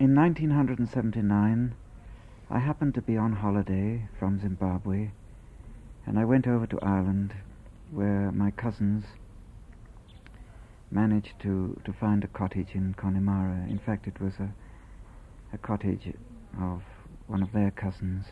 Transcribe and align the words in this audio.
in 0.00 0.14
1979, 0.14 1.74
I 2.50 2.58
happened 2.60 2.94
to 2.94 3.02
be 3.02 3.16
on 3.16 3.32
holiday 3.32 4.08
from 4.16 4.40
Zimbabwe, 4.40 5.10
and 6.06 6.18
I 6.18 6.24
went 6.24 6.46
over 6.46 6.68
to 6.68 6.78
Ireland 6.80 7.34
where 7.90 8.30
my 8.30 8.52
cousins 8.52 9.04
managed 10.90 11.40
to, 11.40 11.80
to 11.84 11.92
find 11.92 12.22
a 12.22 12.28
cottage 12.28 12.68
in 12.74 12.94
Connemara. 12.94 13.66
In 13.68 13.80
fact, 13.84 14.06
it 14.06 14.20
was 14.20 14.34
a, 14.38 14.54
a 15.52 15.58
cottage 15.58 16.14
of 16.60 16.82
one 17.26 17.42
of 17.42 17.50
their 17.52 17.72
cousins. 17.72 18.26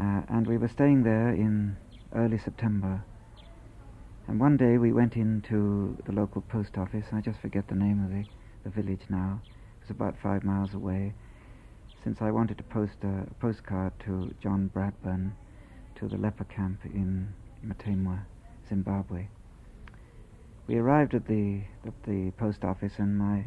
Uh, 0.00 0.22
and 0.28 0.48
we 0.48 0.58
were 0.58 0.68
staying 0.68 1.04
there 1.04 1.28
in 1.30 1.76
early 2.14 2.38
September. 2.38 3.04
And 4.26 4.40
one 4.40 4.56
day 4.56 4.78
we 4.78 4.92
went 4.92 5.14
into 5.14 5.96
the 6.06 6.12
local 6.12 6.42
post 6.42 6.76
office. 6.76 7.06
I 7.12 7.20
just 7.20 7.40
forget 7.40 7.68
the 7.68 7.76
name 7.76 8.04
of 8.04 8.10
the, 8.10 8.24
the 8.64 8.82
village 8.82 9.02
now. 9.08 9.42
About 9.90 10.14
five 10.22 10.44
miles 10.44 10.72
away. 10.72 11.14
Since 12.04 12.22
I 12.22 12.30
wanted 12.30 12.56
to 12.58 12.64
post 12.64 13.02
a, 13.02 13.26
a 13.28 13.34
postcard 13.40 13.92
to 14.06 14.32
John 14.40 14.70
Bradburne 14.72 15.32
to 15.96 16.06
the 16.06 16.16
leper 16.16 16.44
camp 16.44 16.80
in 16.84 17.34
Mutemwa, 17.62 18.20
Zimbabwe. 18.68 19.26
We 20.68 20.76
arrived 20.76 21.14
at 21.14 21.26
the 21.26 21.62
at 21.84 22.04
the 22.04 22.30
post 22.38 22.64
office, 22.64 22.94
and 22.98 23.18
my 23.18 23.46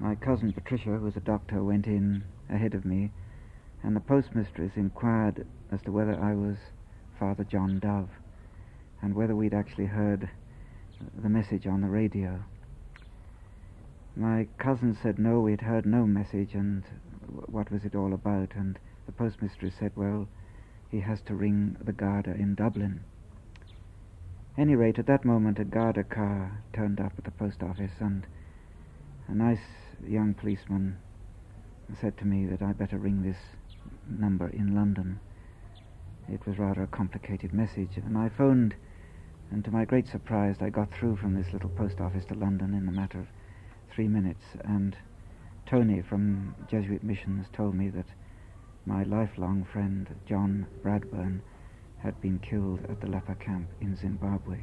my 0.00 0.16
cousin 0.16 0.52
Patricia, 0.52 0.90
who 0.90 1.04
was 1.04 1.16
a 1.16 1.20
doctor, 1.20 1.62
went 1.62 1.86
in 1.86 2.24
ahead 2.50 2.74
of 2.74 2.84
me, 2.84 3.12
and 3.82 3.94
the 3.94 4.00
postmistress 4.00 4.76
inquired 4.76 5.46
as 5.70 5.80
to 5.82 5.92
whether 5.92 6.20
I 6.20 6.34
was 6.34 6.56
Father 7.18 7.44
John 7.44 7.78
Dove, 7.78 8.10
and 9.00 9.14
whether 9.14 9.36
we'd 9.36 9.54
actually 9.54 9.86
heard 9.86 10.28
the 11.22 11.28
message 11.28 11.66
on 11.66 11.80
the 11.80 11.88
radio. 11.88 12.42
My 14.16 14.48
cousin 14.58 14.94
said 14.94 15.18
no, 15.18 15.40
we'd 15.40 15.62
heard 15.62 15.86
no 15.86 16.06
message, 16.06 16.54
and 16.54 16.84
what 17.46 17.70
was 17.70 17.84
it 17.84 17.94
all 17.94 18.12
about? 18.14 18.54
And 18.54 18.78
the 19.06 19.12
postmistress 19.12 19.74
said, 19.74 19.92
well, 19.96 20.28
he 20.90 21.00
has 21.00 21.20
to 21.22 21.34
ring 21.34 21.76
the 21.82 21.92
Garda 21.92 22.34
in 22.34 22.54
Dublin 22.54 23.04
any 24.56 24.76
rate, 24.76 25.00
at 25.00 25.06
that 25.06 25.24
moment, 25.24 25.58
a 25.58 25.64
Garda 25.64 26.04
car 26.04 26.62
turned 26.72 27.00
up 27.00 27.12
at 27.18 27.24
the 27.24 27.32
post 27.32 27.62
office, 27.62 27.90
and 27.98 28.24
a 29.26 29.34
nice 29.34 29.58
young 30.06 30.32
policeman 30.32 30.96
said 32.00 32.16
to 32.18 32.24
me 32.24 32.46
that 32.46 32.62
I'd 32.62 32.78
better 32.78 32.96
ring 32.96 33.22
this 33.22 33.36
number 34.08 34.48
in 34.48 34.74
London. 34.74 35.18
It 36.28 36.46
was 36.46 36.58
rather 36.58 36.84
a 36.84 36.86
complicated 36.86 37.52
message, 37.52 37.96
and 37.96 38.16
I 38.16 38.28
phoned, 38.28 38.76
and 39.50 39.64
to 39.64 39.72
my 39.72 39.84
great 39.84 40.06
surprise, 40.06 40.56
I 40.60 40.70
got 40.70 40.92
through 40.92 41.16
from 41.16 41.34
this 41.34 41.52
little 41.52 41.70
post 41.70 42.00
office 42.00 42.24
to 42.26 42.34
London 42.34 42.74
in 42.74 42.86
a 42.86 42.92
matter 42.92 43.18
of 43.18 43.26
three 43.94 44.08
minutes, 44.08 44.44
and 44.64 44.96
Tony 45.66 46.02
from 46.02 46.54
Jesuit 46.68 47.04
Missions 47.04 47.46
told 47.52 47.74
me 47.74 47.88
that 47.90 48.06
my 48.86 49.04
lifelong 49.04 49.66
friend, 49.72 50.08
John 50.28 50.66
Bradburne, 50.82 51.40
had 51.98 52.20
been 52.20 52.38
killed 52.40 52.80
at 52.88 53.00
the 53.00 53.06
leper 53.06 53.36
camp 53.36 53.68
in 53.80 53.96
Zimbabwe. 53.96 54.58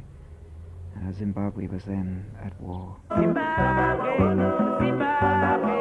Uh, 0.95 1.11
Zimbabwe 1.13 1.67
was 1.67 1.83
then 1.85 2.25
at 2.43 2.59
war. 2.61 2.97
Zimbabwe, 3.17 4.17
Zimbabwe, 4.85 5.71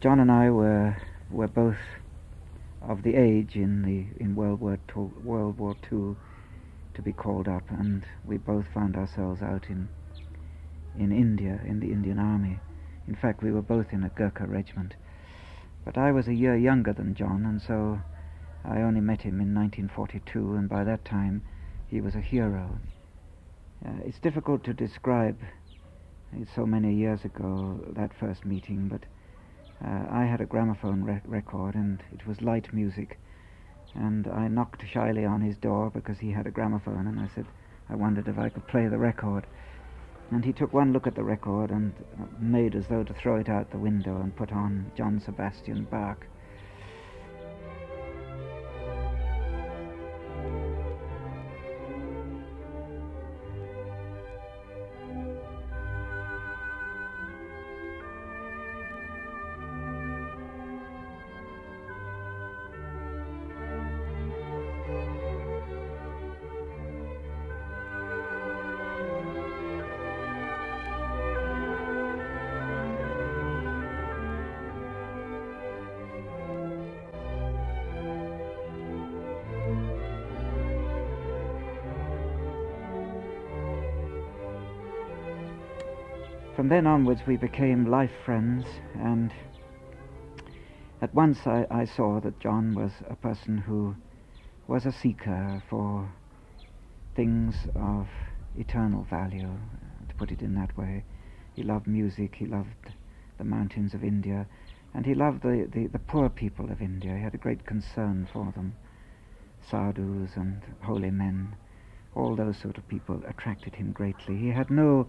John 0.00 0.20
and 0.20 0.30
I 0.30 0.48
were 0.50 0.96
were 1.30 1.48
both 1.48 1.76
of 2.88 3.02
the 3.02 3.14
age 3.14 3.54
in 3.54 3.82
the 3.82 4.06
in 4.22 4.34
World 4.34 4.60
War 4.60 4.78
II, 4.96 5.10
World 5.22 5.58
War 5.58 5.76
II 5.92 6.16
to 6.94 7.02
be 7.02 7.12
called 7.12 7.46
up, 7.46 7.70
and 7.70 8.04
we 8.24 8.38
both 8.38 8.66
found 8.72 8.96
ourselves 8.96 9.42
out 9.42 9.66
in 9.68 9.88
in 10.98 11.12
India, 11.12 11.60
in 11.66 11.80
the 11.80 11.92
Indian 11.92 12.18
Army. 12.18 12.58
In 13.06 13.14
fact, 13.14 13.42
we 13.42 13.52
were 13.52 13.62
both 13.62 13.92
in 13.92 14.02
a 14.02 14.08
Gurkha 14.08 14.46
regiment. 14.46 14.94
But 15.84 15.98
I 15.98 16.12
was 16.12 16.28
a 16.28 16.34
year 16.34 16.56
younger 16.56 16.92
than 16.92 17.14
John, 17.14 17.44
and 17.44 17.60
so 17.60 18.00
I 18.64 18.80
only 18.80 19.00
met 19.00 19.22
him 19.22 19.40
in 19.40 19.54
1942, 19.54 20.54
and 20.54 20.68
by 20.68 20.82
that 20.84 21.04
time 21.04 21.42
he 21.86 22.00
was 22.00 22.14
a 22.14 22.20
hero. 22.20 22.78
Uh, 23.86 24.00
it's 24.04 24.18
difficult 24.18 24.64
to 24.64 24.74
describe, 24.74 25.38
it's 26.32 26.54
so 26.54 26.66
many 26.66 26.94
years 26.94 27.24
ago, 27.24 27.80
that 27.94 28.12
first 28.18 28.44
meeting, 28.44 28.88
but 28.88 29.04
uh, 29.84 30.06
I 30.10 30.24
had 30.24 30.40
a 30.40 30.46
gramophone 30.46 31.04
re- 31.04 31.20
record, 31.24 31.74
and 31.74 32.02
it 32.12 32.26
was 32.26 32.42
light 32.42 32.72
music. 32.72 33.18
And 33.94 34.26
I 34.26 34.48
knocked 34.48 34.86
shyly 34.86 35.24
on 35.24 35.40
his 35.40 35.56
door 35.56 35.90
because 35.90 36.18
he 36.18 36.32
had 36.32 36.46
a 36.46 36.50
gramophone, 36.50 37.06
and 37.06 37.18
I 37.20 37.28
said, 37.34 37.46
I 37.88 37.94
wondered 37.94 38.28
if 38.28 38.38
I 38.38 38.48
could 38.48 38.66
play 38.66 38.86
the 38.88 38.98
record. 38.98 39.46
And 40.30 40.44
he 40.44 40.52
took 40.52 40.74
one 40.74 40.92
look 40.92 41.06
at 41.06 41.14
the 41.14 41.24
record 41.24 41.70
and 41.70 41.94
made 42.38 42.74
as 42.74 42.86
though 42.88 43.02
to 43.02 43.14
throw 43.14 43.36
it 43.36 43.48
out 43.48 43.70
the 43.70 43.78
window 43.78 44.20
and 44.20 44.36
put 44.36 44.52
on 44.52 44.90
John 44.94 45.20
Sebastian 45.20 45.84
Bach. 45.84 46.26
Then 86.68 86.86
onwards, 86.86 87.22
we 87.26 87.38
became 87.38 87.86
life 87.86 88.12
friends, 88.26 88.66
and 88.94 89.32
at 91.00 91.14
once 91.14 91.46
I, 91.46 91.66
I 91.70 91.86
saw 91.86 92.20
that 92.20 92.40
John 92.40 92.74
was 92.74 92.92
a 93.08 93.16
person 93.16 93.56
who 93.56 93.96
was 94.66 94.84
a 94.84 94.92
seeker 94.92 95.62
for 95.70 96.12
things 97.16 97.54
of 97.74 98.06
eternal 98.54 99.04
value, 99.04 99.56
to 100.08 100.14
put 100.16 100.30
it 100.30 100.42
in 100.42 100.54
that 100.56 100.76
way. 100.76 101.04
He 101.56 101.62
loved 101.62 101.86
music, 101.86 102.34
he 102.34 102.44
loved 102.44 102.92
the 103.38 103.44
mountains 103.44 103.94
of 103.94 104.04
India, 104.04 104.46
and 104.92 105.06
he 105.06 105.14
loved 105.14 105.40
the, 105.40 105.66
the, 105.72 105.86
the 105.86 105.98
poor 105.98 106.28
people 106.28 106.70
of 106.70 106.82
India. 106.82 107.16
He 107.16 107.22
had 107.22 107.34
a 107.34 107.38
great 107.38 107.64
concern 107.64 108.28
for 108.30 108.52
them. 108.54 108.74
Sadhus 109.70 110.36
and 110.36 110.60
holy 110.82 111.10
men, 111.10 111.56
all 112.14 112.36
those 112.36 112.58
sort 112.58 112.76
of 112.76 112.86
people 112.88 113.22
attracted 113.26 113.76
him 113.76 113.92
greatly. 113.92 114.36
He 114.36 114.50
had 114.50 114.68
no 114.68 115.08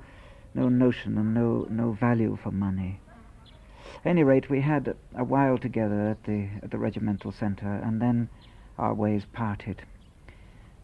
no 0.54 0.70
notion 0.70 1.18
and 1.18 1.34
no, 1.34 1.68
no 1.70 1.92
value 1.92 2.38
for 2.42 2.52
money. 2.52 3.00
At 4.04 4.12
any 4.12 4.24
rate, 4.24 4.50
we 4.50 4.62
had 4.62 4.96
a 5.16 5.24
while 5.24 5.58
together 5.58 6.10
at 6.10 6.24
the, 6.24 6.50
at 6.64 6.72
the 6.72 6.78
regimental 6.78 7.32
centre, 7.32 7.82
and 7.84 8.02
then 8.02 8.30
our 8.78 8.94
ways 8.94 9.26
parted. 9.34 9.84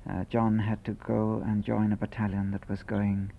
Uh, 0.09 0.25
John 0.29 0.59
had 0.59 0.83
to 0.85 0.91
go 0.91 1.41
and 1.45 1.63
join 1.63 1.91
a 1.91 1.97
battalion 1.97 2.51
that 2.51 2.69
was 2.69 2.83
going 2.83 3.31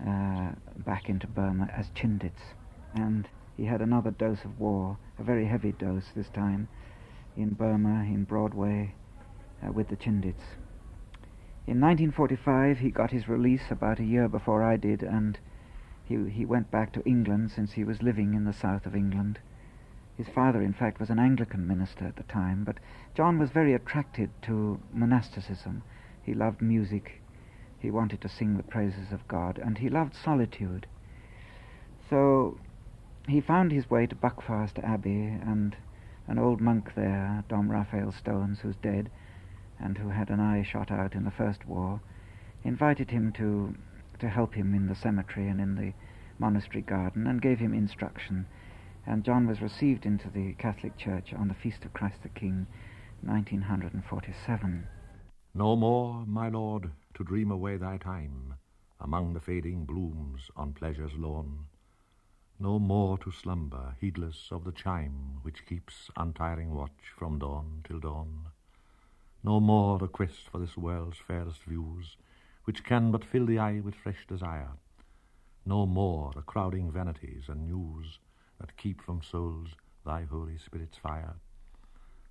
uh, 0.00 0.52
back 0.78 1.08
into 1.08 1.26
Burma 1.26 1.68
as 1.76 1.90
Chindits, 1.90 2.54
and 2.94 3.28
he 3.56 3.64
had 3.64 3.80
another 3.80 4.10
dose 4.10 4.44
of 4.44 4.58
war, 4.58 4.96
a 5.18 5.22
very 5.22 5.46
heavy 5.46 5.72
dose 5.72 6.06
this 6.14 6.28
time, 6.28 6.68
in 7.36 7.50
Burma, 7.50 8.02
in 8.04 8.24
Broadway, 8.24 8.94
uh, 9.64 9.70
with 9.70 9.88
the 9.88 9.96
Chindits. 9.96 10.56
In 11.68 11.82
1945, 11.82 12.78
he 12.78 12.90
got 12.90 13.10
his 13.10 13.28
release 13.28 13.70
about 13.70 13.98
a 13.98 14.04
year 14.04 14.26
before 14.26 14.62
I 14.62 14.78
did, 14.78 15.02
and 15.02 15.38
he, 16.02 16.30
he 16.30 16.46
went 16.46 16.70
back 16.70 16.94
to 16.94 17.04
England 17.06 17.50
since 17.50 17.72
he 17.72 17.84
was 17.84 18.02
living 18.02 18.32
in 18.32 18.44
the 18.44 18.54
south 18.54 18.86
of 18.86 18.96
England. 18.96 19.38
His 20.16 20.28
father, 20.28 20.62
in 20.62 20.72
fact, 20.72 20.98
was 20.98 21.10
an 21.10 21.18
Anglican 21.18 21.66
minister 21.66 22.06
at 22.06 22.16
the 22.16 22.22
time, 22.22 22.64
but 22.64 22.78
John 23.14 23.38
was 23.38 23.50
very 23.50 23.74
attracted 23.74 24.30
to 24.44 24.80
monasticism. 24.94 25.82
He 26.22 26.32
loved 26.32 26.62
music, 26.62 27.20
he 27.78 27.90
wanted 27.90 28.22
to 28.22 28.30
sing 28.30 28.56
the 28.56 28.62
praises 28.62 29.12
of 29.12 29.28
God, 29.28 29.58
and 29.58 29.76
he 29.76 29.90
loved 29.90 30.14
solitude. 30.14 30.86
So 32.08 32.56
he 33.28 33.42
found 33.42 33.72
his 33.72 33.90
way 33.90 34.06
to 34.06 34.16
Buckfast 34.16 34.82
Abbey, 34.82 35.26
and 35.26 35.76
an 36.26 36.38
old 36.38 36.62
monk 36.62 36.94
there, 36.94 37.44
Dom 37.46 37.70
Raphael 37.70 38.12
Stones, 38.12 38.60
who's 38.60 38.76
dead, 38.76 39.10
and 39.80 39.98
who 39.98 40.08
had 40.08 40.30
an 40.30 40.40
eye 40.40 40.62
shot 40.62 40.90
out 40.90 41.14
in 41.14 41.24
the 41.24 41.30
First 41.30 41.66
War, 41.66 42.00
invited 42.64 43.10
him 43.10 43.32
to, 43.32 43.74
to 44.18 44.28
help 44.28 44.54
him 44.54 44.74
in 44.74 44.86
the 44.86 44.94
cemetery 44.94 45.48
and 45.48 45.60
in 45.60 45.74
the 45.74 45.92
monastery 46.38 46.82
garden 46.82 47.26
and 47.26 47.42
gave 47.42 47.58
him 47.58 47.74
instruction. 47.74 48.46
And 49.06 49.24
John 49.24 49.46
was 49.46 49.62
received 49.62 50.04
into 50.04 50.28
the 50.28 50.52
Catholic 50.54 50.96
Church 50.96 51.32
on 51.32 51.48
the 51.48 51.54
Feast 51.54 51.84
of 51.84 51.92
Christ 51.92 52.22
the 52.22 52.28
King, 52.28 52.66
1947. 53.22 54.86
No 55.54 55.76
more, 55.76 56.24
my 56.26 56.48
lord, 56.48 56.90
to 57.14 57.24
dream 57.24 57.50
away 57.50 57.76
thy 57.76 57.96
time 57.96 58.54
among 59.00 59.32
the 59.32 59.40
fading 59.40 59.84
blooms 59.84 60.50
on 60.56 60.72
pleasure's 60.72 61.14
lawn. 61.14 61.66
No 62.60 62.78
more 62.78 63.16
to 63.18 63.30
slumber, 63.30 63.96
heedless 64.00 64.48
of 64.50 64.64
the 64.64 64.72
chime 64.72 65.38
which 65.42 65.64
keeps 65.66 66.10
untiring 66.16 66.74
watch 66.74 67.12
from 67.16 67.38
dawn 67.38 67.82
till 67.86 68.00
dawn. 68.00 68.46
No 69.42 69.60
more 69.60 69.98
the 69.98 70.08
quest 70.08 70.48
for 70.50 70.58
this 70.58 70.76
world's 70.76 71.18
fairest 71.18 71.62
views, 71.62 72.16
which 72.64 72.84
can 72.84 73.12
but 73.12 73.24
fill 73.24 73.46
the 73.46 73.58
eye 73.58 73.80
with 73.80 73.94
fresh 73.94 74.26
desire. 74.26 74.72
No 75.64 75.86
more 75.86 76.32
the 76.34 76.42
crowding 76.42 76.90
vanities 76.90 77.44
and 77.48 77.66
news 77.66 78.18
that 78.58 78.76
keep 78.76 79.00
from 79.00 79.22
souls 79.22 79.68
thy 80.04 80.24
Holy 80.24 80.58
Spirit's 80.58 80.98
fire. 80.98 81.36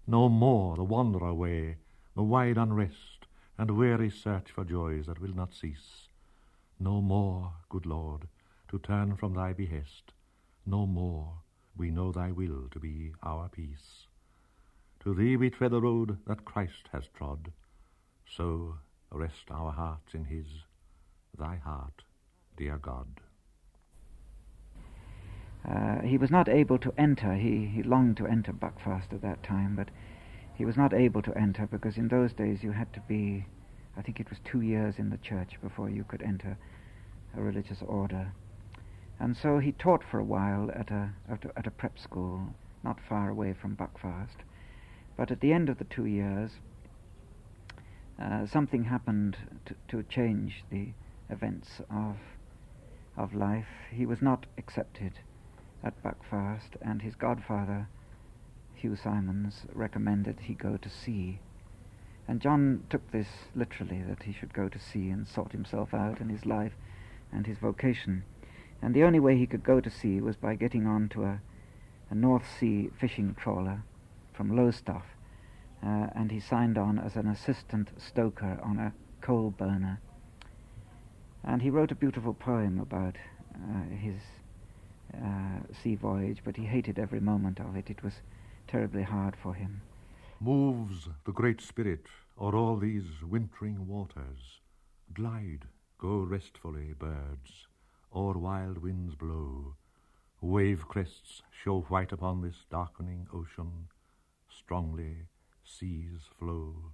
No 0.05 0.27
more 0.27 0.75
the 0.75 0.83
wanderer 0.83 1.33
way, 1.33 1.77
the 2.15 2.23
wide 2.23 2.57
unrest, 2.57 3.27
and 3.57 3.71
weary 3.71 4.09
search 4.09 4.51
for 4.51 4.63
joys 4.63 5.05
that 5.05 5.21
will 5.21 5.33
not 5.33 5.53
cease. 5.53 6.07
No 6.79 7.01
more, 7.01 7.53
good 7.69 7.85
Lord, 7.85 8.27
to 8.69 8.79
turn 8.79 9.15
from 9.15 9.33
thy 9.33 9.53
behest. 9.53 10.13
No 10.65 10.85
more, 10.85 11.33
we 11.77 11.91
know 11.91 12.11
thy 12.11 12.31
will 12.31 12.67
to 12.71 12.79
be 12.79 13.13
our 13.23 13.49
peace. 13.49 14.06
To 15.07 15.13
thee 15.13 15.37
we 15.37 15.49
tread 15.49 15.71
the 15.71 15.79
road 15.79 16.17
that 16.27 16.43
Christ 16.43 16.89
has 16.91 17.07
trod. 17.17 17.53
So 18.35 18.75
rest 19.09 19.49
our 19.49 19.71
hearts 19.71 20.13
in 20.13 20.25
his, 20.25 20.47
thy 21.39 21.55
heart, 21.55 22.03
dear 22.57 22.77
God. 22.77 23.07
Uh, 25.65 26.01
he 26.01 26.17
was 26.17 26.29
not 26.29 26.49
able 26.49 26.77
to 26.79 26.93
enter. 26.97 27.35
He, 27.35 27.67
he 27.67 27.83
longed 27.83 28.17
to 28.17 28.27
enter 28.27 28.51
Buckfast 28.51 29.13
at 29.13 29.21
that 29.21 29.43
time, 29.43 29.77
but 29.77 29.87
he 30.55 30.65
was 30.65 30.75
not 30.75 30.93
able 30.93 31.21
to 31.21 31.37
enter 31.37 31.65
because 31.67 31.95
in 31.95 32.09
those 32.09 32.33
days 32.33 32.61
you 32.61 32.73
had 32.73 32.91
to 32.91 32.99
be, 33.07 33.45
I 33.95 34.01
think 34.01 34.19
it 34.19 34.29
was 34.29 34.39
two 34.43 34.59
years 34.59 34.95
in 34.99 35.09
the 35.09 35.19
church 35.19 35.53
before 35.63 35.89
you 35.89 36.03
could 36.03 36.21
enter 36.21 36.57
a 37.33 37.41
religious 37.41 37.81
order. 37.81 38.33
And 39.21 39.37
so 39.37 39.59
he 39.59 39.71
taught 39.71 40.03
for 40.03 40.19
a 40.19 40.25
while 40.25 40.69
at 40.75 40.91
a, 40.91 41.11
at 41.31 41.45
a, 41.45 41.57
at 41.57 41.65
a 41.65 41.71
prep 41.71 41.97
school 41.97 42.53
not 42.83 42.99
far 43.07 43.29
away 43.29 43.53
from 43.53 43.77
Buckfast. 43.77 44.43
But 45.17 45.31
at 45.31 45.41
the 45.41 45.51
end 45.51 45.67
of 45.67 45.79
the 45.79 45.83
two 45.83 46.05
years, 46.05 46.51
uh, 48.21 48.45
something 48.45 48.83
happened 48.83 49.35
to, 49.65 49.75
to 49.89 50.03
change 50.03 50.63
the 50.69 50.89
events 51.29 51.81
of, 51.89 52.17
of 53.17 53.33
life. 53.33 53.67
He 53.91 54.05
was 54.05 54.21
not 54.21 54.45
accepted 54.59 55.13
at 55.83 56.01
Buckfast, 56.03 56.77
and 56.81 57.01
his 57.01 57.15
godfather, 57.15 57.87
Hugh 58.75 58.95
Simons, 58.95 59.65
recommended 59.73 60.39
he 60.41 60.53
go 60.53 60.77
to 60.77 60.89
sea. 60.89 61.39
And 62.27 62.39
John 62.39 62.83
took 62.89 63.11
this 63.11 63.27
literally, 63.55 64.03
that 64.07 64.23
he 64.23 64.33
should 64.33 64.53
go 64.53 64.69
to 64.69 64.79
sea 64.79 65.09
and 65.09 65.27
sort 65.27 65.51
himself 65.51 65.93
out 65.93 66.21
in 66.21 66.29
his 66.29 66.45
life 66.45 66.73
and 67.31 67.47
his 67.47 67.57
vocation. 67.57 68.23
And 68.83 68.93
the 68.93 69.03
only 69.03 69.19
way 69.19 69.35
he 69.37 69.47
could 69.47 69.63
go 69.63 69.79
to 69.79 69.89
sea 69.89 70.21
was 70.21 70.35
by 70.35 70.55
getting 70.55 70.85
on 70.85 71.09
to 71.09 71.23
a, 71.23 71.41
a 72.11 72.15
North 72.15 72.45
Sea 72.59 72.91
fishing 72.99 73.35
trawler 73.35 73.83
from 74.37 74.55
Lowestoft, 74.55 75.09
uh, 75.83 76.07
and 76.15 76.31
he 76.31 76.39
signed 76.39 76.77
on 76.77 76.99
as 76.99 77.15
an 77.15 77.27
assistant 77.27 77.89
stoker 77.97 78.59
on 78.63 78.77
a 78.77 78.93
coal 79.19 79.49
burner. 79.49 79.99
And 81.43 81.61
he 81.61 81.71
wrote 81.71 81.91
a 81.91 81.95
beautiful 81.95 82.35
poem 82.35 82.79
about 82.79 83.15
uh, 83.55 83.95
his 83.95 84.21
uh, 85.13 85.59
sea 85.81 85.95
voyage, 85.95 86.41
but 86.43 86.55
he 86.55 86.65
hated 86.65 86.99
every 86.99 87.19
moment 87.19 87.59
of 87.59 87.75
it. 87.75 87.89
It 87.89 88.03
was 88.03 88.13
terribly 88.67 89.03
hard 89.03 89.35
for 89.41 89.55
him. 89.55 89.81
Moves 90.39 91.09
the 91.25 91.31
Great 91.31 91.61
Spirit 91.61 92.05
o'er 92.39 92.55
all 92.55 92.77
these 92.77 93.23
wintering 93.23 93.87
waters. 93.87 94.61
Glide, 95.13 95.65
go 95.97 96.19
restfully, 96.19 96.93
birds, 96.93 97.65
o'er 98.13 98.37
wild 98.37 98.77
winds 98.77 99.15
blow. 99.15 99.75
Wave 100.41 100.87
crests 100.87 101.41
show 101.63 101.81
white 101.89 102.11
upon 102.11 102.41
this 102.41 102.65
darkening 102.69 103.25
ocean. 103.33 103.87
Strongly 104.67 105.15
seas 105.63 106.27
flow. 106.37 106.91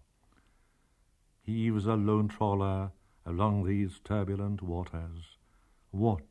Heaves 1.42 1.88
a 1.88 1.96
lone 1.96 2.28
trawler 2.28 2.92
along 3.26 3.64
these 3.66 4.00
turbulent 4.04 4.62
waters. 4.62 5.38
Watch 5.92 6.22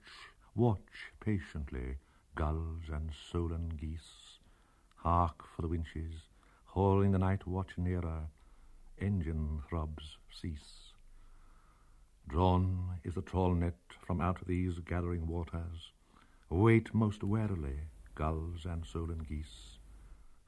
Watch 0.54 1.10
patiently 1.18 1.96
gulls 2.36 2.84
and 2.92 3.10
solan 3.12 3.70
geese. 3.70 4.38
Hark 4.94 5.44
for 5.56 5.62
the 5.62 5.68
winches, 5.68 6.28
hauling 6.66 7.10
the 7.10 7.18
night 7.18 7.44
watch 7.44 7.76
nearer. 7.76 8.28
Engine 9.00 9.62
throbs 9.68 10.18
cease. 10.30 10.92
Drawn 12.28 13.00
is 13.02 13.14
the 13.14 13.22
trawl 13.22 13.52
net 13.56 13.80
from 14.06 14.20
out 14.20 14.46
these 14.46 14.78
gathering 14.78 15.26
waters. 15.26 15.90
Wait 16.48 16.94
most 16.94 17.24
warily, 17.24 17.80
gulls 18.14 18.64
and 18.64 18.86
solan 18.86 19.26
geese. 19.28 19.71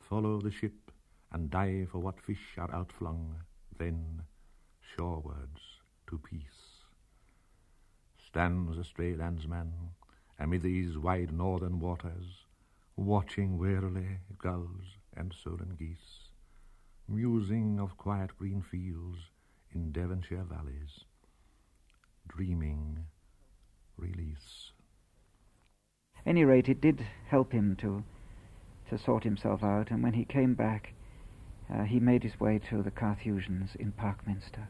Follow 0.09 0.41
the 0.41 0.51
ship 0.51 0.91
and 1.33 1.51
dive 1.51 1.91
for 1.91 1.99
what 1.99 2.21
fish 2.21 2.57
are 2.59 2.73
outflung, 2.73 3.37
then 3.79 4.23
shorewards 4.81 5.81
to 6.07 6.19
peace 6.19 6.75
stands 8.35 8.77
a 8.77 8.83
stray 8.83 9.15
landsman 9.15 9.71
amid 10.41 10.61
these 10.61 10.99
wide 10.99 11.33
northern 11.33 11.79
waters, 11.79 12.47
watching 12.97 13.57
wearily 13.57 14.19
gulls 14.39 14.99
and 15.17 15.33
solan 15.33 15.77
geese, 15.79 16.31
musing 17.07 17.79
of 17.79 17.97
quiet 17.97 18.37
green 18.37 18.61
fields 18.61 19.31
in 19.73 19.93
Devonshire 19.93 20.43
valleys, 20.43 21.05
dreaming 22.27 23.07
release. 23.97 24.73
any 26.27 26.45
rate, 26.45 26.69
it 26.69 26.81
did 26.81 27.07
help 27.29 27.53
him 27.53 27.77
to 27.77 28.03
to 28.91 28.99
sort 28.99 29.25
himself 29.25 29.63
out, 29.63 29.91
and 29.91 30.03
when 30.03 30.13
he 30.13 30.25
came 30.25 30.55
back, 30.55 30.93
uh, 31.73 31.85
he 31.85 31.99
made 31.99 32.23
his 32.23 32.39
way 32.39 32.59
to 32.59 32.83
the 32.83 32.91
Carthusians 32.91 33.75
in 33.77 33.93
Parkminster, 33.93 34.69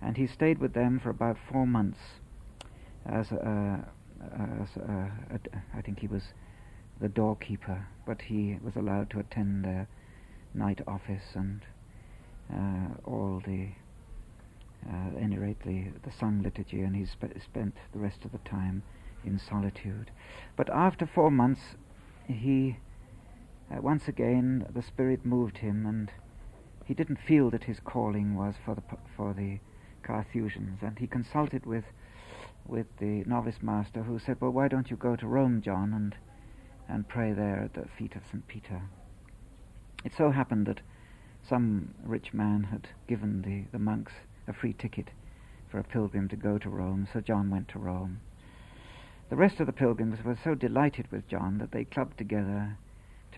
and 0.00 0.16
he 0.16 0.26
stayed 0.26 0.58
with 0.58 0.72
them 0.72 0.98
for 0.98 1.10
about 1.10 1.36
four 1.50 1.66
months 1.66 1.98
as 3.04 3.30
a, 3.32 3.88
as 4.22 4.76
a, 4.76 5.12
a, 5.30 5.38
I 5.76 5.82
think 5.82 6.00
he 6.00 6.06
was 6.06 6.22
the 7.00 7.08
doorkeeper, 7.08 7.86
but 8.06 8.22
he 8.22 8.58
was 8.62 8.76
allowed 8.76 9.10
to 9.10 9.20
attend 9.20 9.64
their 9.64 9.88
night 10.54 10.80
office 10.86 11.34
and 11.34 11.62
uh, 12.52 12.94
all 13.04 13.42
the, 13.44 13.68
uh, 14.88 15.16
at 15.16 15.22
any 15.22 15.38
rate, 15.38 15.60
the, 15.64 15.86
the 16.02 16.10
sung 16.10 16.42
liturgy, 16.42 16.80
and 16.80 16.96
he 16.96 17.04
sp- 17.04 17.36
spent 17.42 17.76
the 17.92 17.98
rest 17.98 18.24
of 18.24 18.32
the 18.32 18.38
time 18.38 18.82
in 19.24 19.38
solitude. 19.38 20.10
But 20.56 20.70
after 20.70 21.06
four 21.06 21.30
months, 21.30 21.60
he 22.26 22.78
uh, 23.70 23.80
once 23.80 24.08
again 24.08 24.66
the 24.74 24.82
Spirit 24.82 25.24
moved 25.24 25.58
him, 25.58 25.86
and 25.86 26.10
he 26.84 26.94
didn't 26.94 27.20
feel 27.20 27.50
that 27.50 27.64
his 27.64 27.80
calling 27.80 28.34
was 28.34 28.54
for 28.64 28.74
the 28.74 28.82
for 29.16 29.34
the 29.34 29.58
Carthusians, 30.02 30.82
and 30.82 30.98
he 30.98 31.06
consulted 31.06 31.66
with 31.66 31.84
with 32.68 32.86
the 32.98 33.24
novice 33.24 33.62
master 33.62 34.02
who 34.02 34.18
said, 34.18 34.40
Well, 34.40 34.50
why 34.50 34.68
don't 34.68 34.90
you 34.90 34.96
go 34.96 35.16
to 35.16 35.26
Rome, 35.26 35.62
John, 35.62 35.92
and, 35.94 36.14
and 36.86 37.08
pray 37.08 37.32
there 37.32 37.62
at 37.62 37.74
the 37.74 37.88
feet 37.96 38.14
of 38.14 38.26
St. 38.26 38.46
Peter? 38.46 38.82
It 40.04 40.12
so 40.16 40.30
happened 40.30 40.66
that 40.66 40.82
some 41.42 41.94
rich 42.04 42.34
man 42.34 42.64
had 42.64 42.88
given 43.08 43.42
the, 43.42 43.64
the 43.72 43.78
monks 43.78 44.12
a 44.46 44.52
free 44.52 44.74
ticket 44.74 45.08
for 45.70 45.78
a 45.78 45.84
pilgrim 45.84 46.28
to 46.28 46.36
go 46.36 46.58
to 46.58 46.68
Rome, 46.68 47.08
so 47.12 47.20
John 47.20 47.50
went 47.50 47.68
to 47.68 47.78
Rome. 47.78 48.20
The 49.30 49.36
rest 49.36 49.60
of 49.60 49.66
the 49.66 49.72
pilgrims 49.72 50.24
were 50.24 50.38
so 50.42 50.54
delighted 50.54 51.10
with 51.10 51.28
John 51.28 51.58
that 51.58 51.72
they 51.72 51.84
clubbed 51.84 52.16
together 52.16 52.76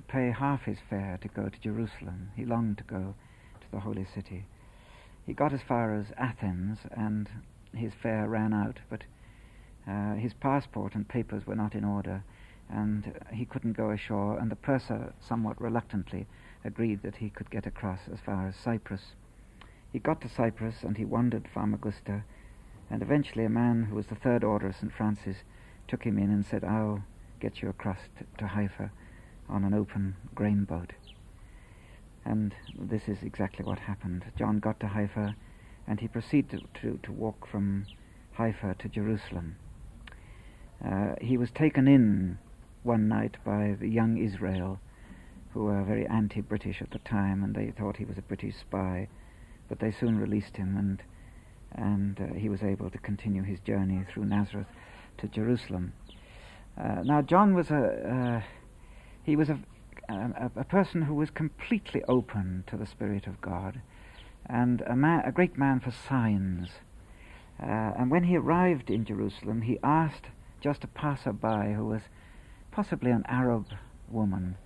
to 0.00 0.12
pay 0.12 0.30
half 0.30 0.62
his 0.62 0.78
fare 0.88 1.19
to 1.21 1.28
go 1.28 1.49
to 1.49 1.61
Jerusalem. 1.61 2.30
He 2.35 2.47
longed 2.47 2.78
to 2.78 2.85
go 2.85 3.14
to 3.61 3.71
the 3.71 3.80
holy 3.80 4.07
city. 4.07 4.47
He 5.26 5.35
got 5.35 5.52
as 5.52 5.61
far 5.61 5.95
as 5.95 6.07
Athens, 6.16 6.78
and 6.92 7.28
his 7.75 7.92
fare 7.92 8.26
ran 8.26 8.54
out, 8.54 8.78
but 8.88 9.04
uh, 9.87 10.14
his 10.14 10.33
passport 10.33 10.95
and 10.95 11.07
papers 11.07 11.47
were 11.47 11.54
not 11.54 11.75
in 11.75 11.85
order, 11.85 12.25
and 12.71 13.21
he 13.30 13.45
couldn't 13.45 13.76
go 13.76 13.90
ashore, 13.90 14.38
and 14.38 14.50
the 14.50 14.57
purser, 14.57 15.12
somewhat 15.21 15.61
reluctantly, 15.61 16.26
agreed 16.64 17.02
that 17.02 17.16
he 17.16 17.28
could 17.28 17.50
get 17.50 17.66
across 17.66 18.00
as 18.11 18.21
far 18.21 18.49
as 18.49 18.57
Cyprus. 18.57 19.12
He 19.92 19.99
got 19.99 20.23
to 20.23 20.28
Cyprus, 20.28 20.83
and 20.83 20.97
he 20.97 21.04
wandered 21.04 21.49
Famagusta, 21.52 22.25
and 22.88 23.02
eventually 23.02 23.45
a 23.45 23.50
man 23.50 23.85
who 23.85 23.97
was 23.97 24.07
the 24.07 24.14
third 24.14 24.45
order 24.45 24.69
of 24.69 24.76
St. 24.76 24.92
Francis 24.92 25.45
took 25.87 26.04
him 26.04 26.16
in 26.19 26.30
and 26.30 26.47
said, 26.47 26.64
I'll 26.64 27.04
get 27.38 27.61
you 27.61 27.69
across 27.69 27.99
to, 28.19 28.25
to 28.38 28.47
Haifa 28.47 28.90
on 29.50 29.64
an 29.64 29.75
open 29.75 30.16
grain 30.35 30.64
boat. 30.64 30.92
And 32.25 32.54
this 32.78 33.09
is 33.09 33.19
exactly 33.23 33.64
what 33.64 33.78
happened. 33.80 34.25
John 34.38 34.59
got 34.59 34.78
to 34.80 34.88
Haifa, 34.88 35.35
and 35.87 36.00
he 36.00 36.09
proceeded 36.09 36.62
to, 36.75 36.80
to, 36.80 36.99
to 37.02 37.12
walk 37.12 37.47
from 37.47 37.87
Haifa 38.33 38.76
to 38.78 38.88
Jerusalem. 38.88 39.57
Uh, 40.85 41.14
he 41.21 41.37
was 41.37 41.50
taken 41.50 41.88
in 41.88 42.38
one 42.83 43.09
night 43.09 43.37
by 43.45 43.76
the 43.78 43.88
young 43.88 44.16
Israel, 44.16 44.80
who 45.52 45.64
were 45.64 45.83
very 45.83 46.07
anti-British 46.07 46.80
at 46.80 46.90
the 46.90 46.99
time, 47.00 47.42
and 47.42 47.54
they 47.54 47.71
thought 47.71 47.97
he 47.97 48.04
was 48.04 48.19
a 48.19 48.23
British 48.23 48.57
spy. 48.57 49.09
but 49.69 49.78
they 49.78 49.92
soon 49.92 50.19
released 50.19 50.57
him, 50.57 50.76
and 50.76 51.02
and 51.73 52.21
uh, 52.21 52.35
he 52.35 52.49
was 52.49 52.62
able 52.64 52.90
to 52.90 52.99
continue 52.99 53.45
his 53.45 53.61
journey 53.61 54.04
through 54.12 54.25
Nazareth 54.25 54.66
to 55.19 55.28
Jerusalem. 55.28 55.92
Uh, 56.76 57.02
now, 57.04 57.23
John 57.23 57.54
was 57.54 57.71
a 57.71 58.42
uh, 58.42 58.42
he 59.23 59.37
was 59.37 59.49
a, 59.49 59.59
a, 60.09 60.50
a 60.57 60.65
person 60.65 61.03
who 61.03 61.15
was 61.15 61.31
completely 61.31 62.03
open 62.09 62.65
to 62.67 62.77
the 62.77 62.87
Spirit 62.87 63.27
of 63.27 63.41
God, 63.41 63.81
and 64.47 64.83
a 64.83 64.97
man, 64.97 65.23
a 65.25 65.33
great 65.33 65.57
man 65.59 65.81
for 65.81 65.91
signs. 65.91 66.71
Uh, 67.62 67.93
and 67.99 68.11
when 68.11 68.25
he 68.25 68.37
arrived 68.37 68.91
in 68.91 69.05
Jerusalem, 69.05 69.62
he 69.62 69.79
asked 69.83 70.27
just 70.61 70.85
a 70.85 70.89
passerby 70.89 71.75
who 71.75 71.85
was 71.85 72.03
possibly 72.71 73.11
an 73.11 73.25
Arab 73.27 73.67
woman 74.09 74.57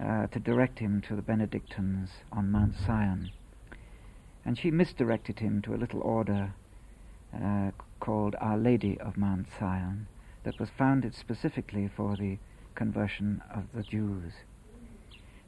uh, 0.00 0.26
to 0.26 0.38
direct 0.38 0.80
him 0.80 1.00
to 1.02 1.16
the 1.16 1.22
Benedictines 1.22 2.10
on 2.32 2.50
Mount 2.50 2.74
Sion. 2.84 3.30
And 4.44 4.58
she 4.58 4.70
misdirected 4.70 5.38
him 5.38 5.62
to 5.62 5.74
a 5.74 5.76
little 5.76 6.00
order 6.00 6.54
uh, 7.34 7.70
called 8.00 8.36
Our 8.40 8.58
Lady 8.58 8.98
of 9.00 9.16
Mount 9.16 9.46
Sion 9.58 10.06
that 10.44 10.60
was 10.60 10.70
founded 10.70 11.14
specifically 11.14 11.88
for 11.88 12.16
the 12.16 12.38
conversion 12.76 13.42
of 13.52 13.64
the 13.74 13.82
Jews. 13.82 14.32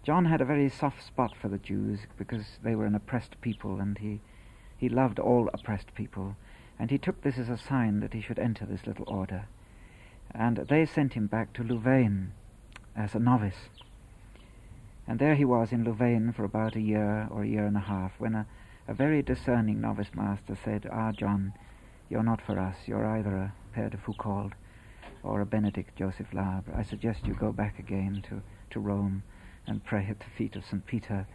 John 0.02 0.25
had 0.25 0.40
a 0.40 0.47
very 0.47 0.70
soft 0.70 1.06
spot 1.06 1.37
for 1.37 1.49
the 1.49 1.58
Jews 1.58 2.00
because 2.16 2.58
they 2.62 2.75
were 2.75 2.87
an 2.87 2.94
oppressed 2.94 3.40
people 3.40 3.78
and 3.78 3.99
he, 3.99 4.20
he 4.76 4.88
loved 4.88 5.18
all 5.18 5.50
oppressed 5.52 5.94
people. 5.94 6.37
And 6.78 6.90
he 6.90 6.99
took 6.99 7.23
this 7.23 7.38
as 7.38 7.49
a 7.49 7.58
sign 7.58 8.00
that 8.00 8.14
he 8.14 8.20
should 8.20 8.38
enter 8.38 8.64
this 8.64 8.87
little 8.87 9.04
order. 9.06 9.47
And 10.30 10.56
they 10.56 10.87
sent 10.87 11.12
him 11.12 11.26
back 11.26 11.52
to 11.54 11.62
Louvain 11.62 12.32
as 12.97 13.14
a 13.14 13.18
novice. 13.18 13.68
And 15.06 15.18
there 15.18 15.35
he 15.35 15.44
was 15.44 15.73
in 15.73 15.85
Louvain 15.85 16.32
for 16.32 16.44
about 16.44 16.76
a 16.76 16.80
year 16.80 17.28
or 17.30 17.42
a 17.42 17.49
year 17.49 17.66
and 17.66 17.76
a 17.76 17.80
half 17.80 18.12
when 18.18 18.35
a, 18.35 18.47
a 18.87 18.94
very 18.94 19.23
discerning 19.23 19.80
novice 19.80 20.11
master 20.14 20.56
said, 20.64 20.88
Ah, 20.90 21.12
John, 21.12 21.52
you're 22.08 22.23
not 22.23 22.40
for 22.40 22.58
us. 22.58 22.76
You're 22.87 23.06
either 23.06 23.37
a 23.37 23.52
Père 23.76 23.90
de 23.90 23.97
Foucauld 23.97 24.52
or 25.22 25.40
a 25.40 25.46
Benedict 25.46 25.96
Joseph 25.96 26.30
Labre. 26.32 26.76
I 26.76 26.82
suggest 26.82 27.26
you 27.26 27.34
go 27.34 27.52
back 27.52 27.78
again 27.78 28.22
to, 28.28 28.42
to 28.70 28.80
Rome 28.80 29.22
and 29.66 29.84
pray 29.84 30.06
at 30.08 30.20
the 30.20 30.30
feet 30.37 30.56
of 30.56 30.64
St. 30.64 30.84
Peter. 30.87 31.26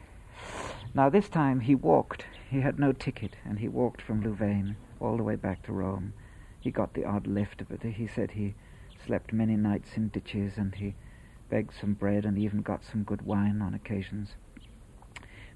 Now, 0.94 1.10
this 1.10 1.30
time 1.30 1.62
he 1.62 1.76
walked. 1.76 2.26
He 2.50 2.62
had 2.62 2.80
no 2.80 2.92
ticket, 2.92 3.36
and 3.46 3.60
he 3.60 3.68
walked 3.68 4.02
from 4.02 4.22
Louvain 4.22 4.76
all 5.00 5.18
the 5.18 5.24
way 5.24 5.36
back 5.36 5.64
to 5.64 5.74
Rome. 5.74 6.14
He 6.60 6.72
got 6.72 6.94
the 6.94 7.06
odd 7.06 7.28
lift, 7.28 7.64
but 7.70 7.84
he 7.84 8.08
said 8.08 8.32
he 8.32 8.56
slept 9.06 9.34
many 9.34 9.56
nights 9.56 9.96
in 9.96 10.10
ditches, 10.10 10.58
and 10.58 10.76
he 10.76 10.96
begged 11.50 11.74
some 11.80 11.94
bread 11.94 12.26
and 12.26 12.38
even 12.38 12.62
got 12.62 12.84
some 12.84 13.04
good 13.04 13.22
wine 13.24 13.62
on 13.62 13.74
occasions. 13.74 14.36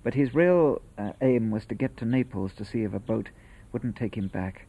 But 0.03 0.13
his 0.13 0.35
real 0.35 0.81
uh, 0.97 1.13
aim 1.21 1.49
was 1.51 1.65
to 1.65 1.75
get 1.75 1.97
to 1.97 2.05
Naples 2.05 2.53
to 2.53 2.65
see 2.65 2.83
if 2.83 2.93
a 2.93 2.99
boat 2.99 3.29
wouldn't 3.71 3.95
take 3.95 4.15
him 4.15 4.27
back 4.27 4.67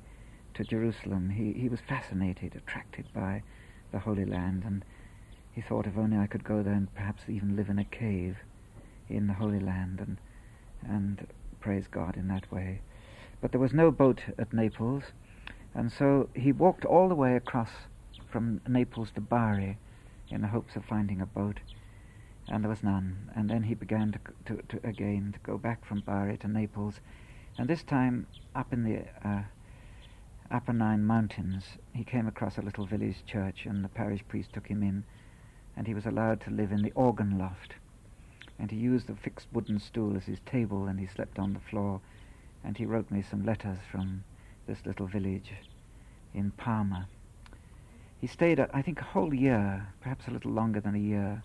to 0.58 0.64
Jerusalem. 0.64 1.30
He, 1.30 1.52
he 1.52 1.68
was 1.68 1.78
fascinated, 1.80 2.56
attracted 2.56 3.06
by 3.14 3.42
the 3.92 4.00
Holy 4.00 4.24
Land, 4.24 4.64
and 4.66 4.84
he 5.52 5.60
thought 5.60 5.86
if 5.86 5.96
only 5.96 6.16
I 6.16 6.26
could 6.26 6.42
go 6.42 6.64
there 6.64 6.74
and 6.74 6.92
perhaps 6.94 7.22
even 7.28 7.54
live 7.54 7.68
in 7.68 7.78
a 7.78 7.84
cave 7.84 8.38
in 9.08 9.28
the 9.28 9.34
Holy 9.34 9.60
Land 9.60 10.00
and, 10.00 10.18
and 10.82 11.28
praise 11.60 11.86
God 11.86 12.16
in 12.16 12.26
that 12.28 12.50
way. 12.50 12.80
But 13.40 13.52
there 13.52 13.60
was 13.60 13.72
no 13.72 13.92
boat 13.92 14.22
at 14.36 14.52
Naples, 14.52 15.04
and 15.74 15.92
so 15.92 16.28
he 16.34 16.50
walked 16.50 16.84
all 16.84 17.08
the 17.08 17.14
way 17.14 17.36
across 17.36 17.70
from 18.28 18.60
Naples 18.66 19.12
to 19.14 19.20
Bari 19.20 19.78
in 20.28 20.42
the 20.42 20.48
hopes 20.48 20.74
of 20.74 20.84
finding 20.84 21.20
a 21.20 21.26
boat, 21.26 21.60
and 22.48 22.64
there 22.64 22.70
was 22.70 22.82
none. 22.82 23.30
And 23.36 23.48
then 23.48 23.62
he 23.62 23.74
began 23.74 24.10
to, 24.10 24.18
to, 24.46 24.62
to 24.70 24.88
again 24.88 25.34
to 25.34 25.38
go 25.38 25.56
back 25.56 25.84
from 25.84 26.00
Bari 26.00 26.36
to 26.38 26.48
Naples, 26.48 26.98
and 27.56 27.68
this 27.68 27.84
time 27.84 28.26
up 28.56 28.72
in 28.72 28.82
the 28.82 29.04
uh, 29.24 29.42
Apennine 30.50 31.04
Mountains, 31.04 31.76
he 31.92 32.04
came 32.04 32.26
across 32.26 32.56
a 32.56 32.62
little 32.62 32.86
village 32.86 33.22
church, 33.26 33.66
and 33.66 33.84
the 33.84 33.88
parish 33.88 34.26
priest 34.28 34.54
took 34.54 34.66
him 34.66 34.82
in, 34.82 35.04
and 35.76 35.86
he 35.86 35.92
was 35.92 36.06
allowed 36.06 36.40
to 36.40 36.50
live 36.50 36.72
in 36.72 36.80
the 36.80 36.92
organ 36.92 37.36
loft. 37.36 37.74
And 38.58 38.70
he 38.70 38.78
used 38.78 39.10
a 39.10 39.14
fixed 39.14 39.48
wooden 39.52 39.78
stool 39.78 40.16
as 40.16 40.24
his 40.24 40.40
table, 40.46 40.86
and 40.86 40.98
he 40.98 41.06
slept 41.06 41.38
on 41.38 41.52
the 41.52 41.60
floor. 41.60 42.00
And 42.64 42.78
he 42.78 42.86
wrote 42.86 43.10
me 43.10 43.20
some 43.20 43.44
letters 43.44 43.78
from 43.92 44.24
this 44.66 44.86
little 44.86 45.06
village 45.06 45.52
in 46.32 46.50
Parma. 46.52 47.08
He 48.18 48.26
stayed, 48.26 48.58
I 48.58 48.80
think, 48.80 49.00
a 49.00 49.04
whole 49.04 49.34
year, 49.34 49.88
perhaps 50.00 50.28
a 50.28 50.30
little 50.32 50.50
longer 50.50 50.80
than 50.80 50.94
a 50.94 50.98
year, 50.98 51.42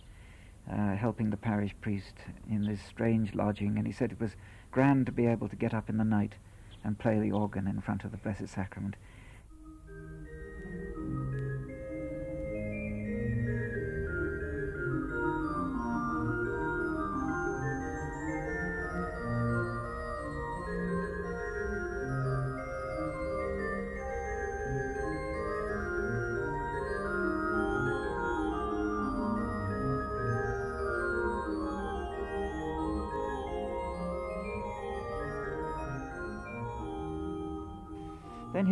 uh, 0.71 0.95
helping 0.95 1.29
the 1.29 1.37
parish 1.37 1.75
priest 1.81 2.15
in 2.49 2.65
this 2.65 2.81
strange 2.81 3.35
lodging. 3.35 3.77
And 3.77 3.85
he 3.85 3.91
said 3.93 4.13
it 4.13 4.21
was 4.21 4.37
grand 4.71 5.05
to 5.07 5.11
be 5.11 5.27
able 5.27 5.49
to 5.49 5.57
get 5.57 5.73
up 5.73 5.89
in 5.89 5.97
the 5.97 6.05
night 6.05 6.35
and 6.83 6.99
play 6.99 7.19
the 7.19 7.31
organ 7.31 7.67
in 7.67 7.81
front 7.81 8.03
of 8.03 8.11
the 8.11 8.17
Blessed 8.17 8.47
Sacrament. 8.47 8.95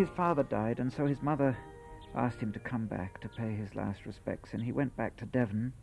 His 0.02 0.10
father 0.10 0.42
died, 0.42 0.80
and 0.80 0.92
so 0.92 1.06
his 1.06 1.22
mother 1.22 1.56
asked 2.16 2.40
him 2.40 2.52
to 2.54 2.60
come 2.60 2.88
back 2.88 3.20
to 3.20 3.30
pay 3.30 3.54
his 3.54 3.76
last 3.76 4.08
respects, 4.08 4.52
and 4.52 4.64
he 4.64 4.72
went 4.72 4.98
back 4.98 5.16
to 5.18 5.28
Devon, 5.28 5.74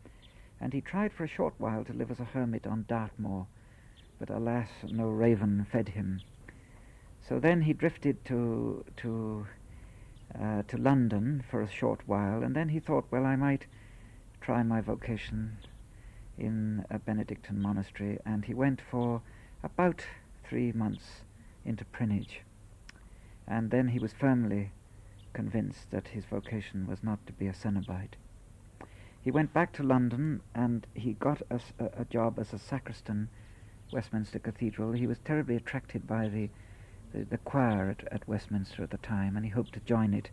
and 0.60 0.72
he 0.72 0.80
tried 0.80 1.12
for 1.12 1.22
a 1.22 1.28
short 1.28 1.54
while 1.58 1.84
to 1.84 1.92
live 1.92 2.10
as 2.10 2.18
a 2.18 2.24
hermit 2.24 2.66
on 2.66 2.84
Dartmoor, 2.88 3.46
but 4.18 4.28
alas, 4.28 4.70
no 4.90 5.08
raven 5.08 5.64
fed 5.70 5.90
him. 5.90 6.20
So 7.28 7.38
then 7.38 7.62
he 7.62 7.72
drifted 7.72 8.24
to 8.24 8.84
to 8.96 9.46
uh, 10.36 10.62
to 10.66 10.76
London 10.76 11.44
for 11.48 11.62
a 11.62 11.70
short 11.70 12.00
while, 12.06 12.42
and 12.42 12.56
then 12.56 12.70
he 12.70 12.80
thought, 12.80 13.06
well, 13.12 13.24
I 13.24 13.36
might 13.36 13.66
try 14.40 14.64
my 14.64 14.80
vocation 14.80 15.58
in 16.36 16.84
a 16.90 16.98
Benedictine 16.98 17.62
monastery, 17.62 18.18
and 18.26 18.46
he 18.46 18.52
went 18.52 18.80
for 18.80 19.22
about 19.62 20.04
three 20.42 20.72
months 20.72 21.22
into 21.64 21.84
Prinknash. 21.84 22.40
And 23.50 23.70
then 23.70 23.88
he 23.88 23.98
was 23.98 24.12
firmly 24.12 24.72
convinced 25.32 25.90
that 25.90 26.08
his 26.08 26.26
vocation 26.26 26.86
was 26.86 27.02
not 27.02 27.26
to 27.26 27.32
be 27.32 27.46
a 27.46 27.54
Cenobite. 27.54 28.16
He 29.22 29.30
went 29.30 29.54
back 29.54 29.72
to 29.74 29.82
London 29.82 30.42
and 30.54 30.86
he 30.94 31.14
got 31.14 31.40
a, 31.50 31.58
a, 31.96 32.04
job 32.04 32.38
as 32.38 32.52
a 32.52 32.58
sacristan, 32.58 33.28
Westminster 33.90 34.38
Cathedral. 34.38 34.92
He 34.92 35.06
was 35.06 35.18
terribly 35.18 35.56
attracted 35.56 36.06
by 36.06 36.28
the, 36.28 36.50
the, 37.12 37.24
the 37.24 37.38
choir 37.38 37.90
at, 37.90 38.06
at 38.12 38.28
Westminster 38.28 38.82
at 38.82 38.90
the 38.90 38.98
time 38.98 39.34
and 39.34 39.46
he 39.46 39.50
hoped 39.50 39.72
to 39.72 39.80
join 39.80 40.12
it. 40.12 40.30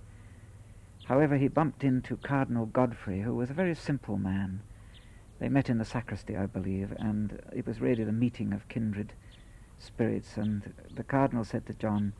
However, 1.05 1.37
he 1.37 1.47
bumped 1.47 1.83
into 1.83 2.17
Cardinal 2.17 2.65
Godfrey, 2.65 3.21
who 3.21 3.35
was 3.35 3.49
a 3.49 3.53
very 3.53 3.75
simple 3.75 4.17
man. 4.17 4.61
They 5.39 5.49
met 5.49 5.69
in 5.69 5.77
the 5.77 5.85
sacristy, 5.85 6.35
I 6.35 6.47
believe, 6.47 6.93
and 6.97 7.41
it 7.53 7.65
was 7.65 7.79
really 7.79 8.03
the 8.03 8.11
meeting 8.11 8.51
of 8.51 8.67
kindred 8.67 9.13
spirits. 9.77 10.35
And 10.35 10.73
the 10.93 11.03
Cardinal 11.03 11.43
said 11.43 11.65
to 11.67 11.73
John, 11.73 12.13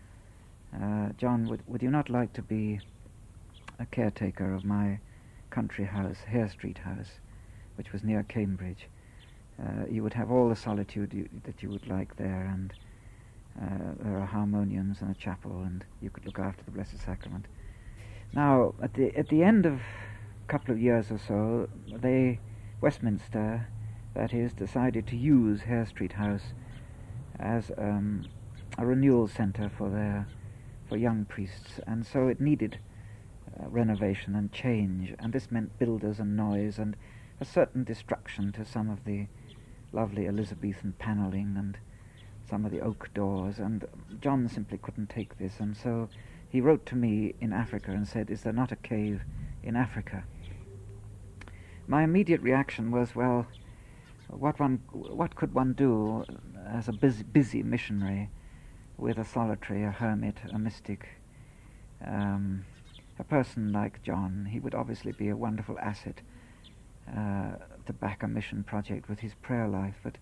uh, 0.82 1.10
John, 1.18 1.48
would, 1.48 1.62
would 1.68 1.82
you 1.82 1.90
not 1.90 2.10
like 2.10 2.34
to 2.34 2.42
be 2.42 2.80
a 3.80 3.86
caretaker 3.86 4.54
of 4.54 4.64
my 4.64 5.00
country 5.50 5.86
house, 5.86 6.18
Hare 6.28 6.50
Street 6.50 6.80
House, 6.80 7.20
which 7.76 7.92
was 7.92 8.04
near 8.04 8.24
Cambridge? 8.24 8.88
Uh, 9.62 9.86
you 9.90 10.04
would 10.04 10.14
have 10.14 10.32
all 10.32 10.50
the 10.50 10.56
solitude 10.56 11.14
you, 11.14 11.30
that 11.46 11.64
you 11.64 11.70
would 11.70 11.88
like 11.88 12.18
there, 12.18 12.50
and 12.54 12.74
uh, 13.62 13.94
there 14.04 14.18
are 14.20 14.26
harmoniums 14.26 15.02
and 15.02 15.12
a 15.12 15.20
chapel, 15.20 15.62
and 15.64 15.86
you 16.02 16.10
could 16.10 16.26
look 16.26 16.40
after 16.40 16.64
the 16.64 16.72
Blessed 16.72 17.00
Sacrament. 17.00 17.46
Now, 18.34 18.74
at 18.82 18.94
the 18.96 19.16
at 19.16 19.30
the 19.30 19.44
end 19.44 19.66
of 19.66 19.76
a 19.76 20.48
couple 20.48 20.74
of 20.74 20.80
years 20.82 21.10
or 21.10 21.18
so, 21.18 21.70
they 21.88 22.40
Westminster, 22.82 23.68
that 24.14 24.34
is, 24.34 24.54
decided 24.54 25.08
to 25.08 25.16
use 25.16 25.62
Hare 25.62 25.86
Street 25.86 26.14
House 26.14 26.54
as 27.40 27.72
um, 27.78 28.28
a 28.78 28.86
renewal 28.86 29.28
centre 29.28 29.72
for 29.76 29.90
their 29.90 30.28
for 30.88 30.98
young 30.98 31.26
priests, 31.26 31.80
and 31.88 32.06
so 32.06 32.28
it 32.28 32.40
needed 32.40 32.80
uh, 33.60 33.68
renovation 33.70 34.36
and 34.36 34.52
change, 34.52 35.14
and 35.20 35.34
this 35.34 35.52
meant 35.52 35.78
builders 35.80 36.20
and 36.20 36.36
noise 36.36 36.78
and 36.78 36.96
a 37.40 37.46
certain 37.46 37.84
destruction 37.84 38.52
to 38.52 38.66
some 38.66 38.90
of 38.90 39.04
the 39.06 39.28
lovely 39.92 40.28
Elizabethan 40.28 40.94
panelling 41.00 41.56
and 41.58 41.78
some 42.50 42.66
of 42.66 42.72
the 42.72 42.82
oak 42.82 43.10
doors, 43.14 43.60
and 43.60 43.86
John 44.22 44.48
simply 44.48 44.78
couldn't 44.78 45.10
take 45.10 45.38
this, 45.38 45.60
and 45.60 45.76
so 45.76 46.10
he 46.50 46.62
wrote 46.62 46.86
to 46.88 46.96
me 46.96 47.34
in 47.42 47.52
Africa 47.52 47.92
and 47.92 48.08
said, 48.08 48.30
Is 48.30 48.42
there 48.42 48.54
not 48.54 48.72
a 48.72 48.78
cave 48.78 49.22
in 49.64 49.76
Africa? 49.76 50.24
My 51.88 52.04
immediate 52.04 52.42
reaction 52.42 52.92
was, 52.92 53.16
Well, 53.16 53.48
what, 54.28 54.60
one, 54.60 54.82
what 54.92 55.36
could 55.36 55.54
one 55.54 55.74
do 55.74 56.24
as 56.68 56.88
a 56.88 56.94
busy, 56.94 57.24
busy 57.24 57.64
missionary 57.64 58.30
with 58.98 59.18
a 59.18 59.26
solitary, 59.26 59.84
a 59.84 59.92
hermit, 59.92 60.38
a 60.54 60.58
mystic, 60.58 61.08
um, 62.06 62.66
a 63.20 63.24
person 63.24 63.72
like 63.72 64.02
John. 64.04 64.48
He 64.52 64.60
would 64.60 64.76
obviously 64.76 65.12
be 65.12 65.30
a 65.30 65.36
wonderful 65.36 65.78
asset 65.80 66.22
uh, 67.10 67.54
to 67.86 67.94
back 67.94 68.24
a 68.24 68.28
mission 68.28 68.64
project 68.64 69.10
with 69.10 69.20
his 69.20 69.34
prayer 69.36 69.68
life, 69.68 69.96
but 70.04 70.18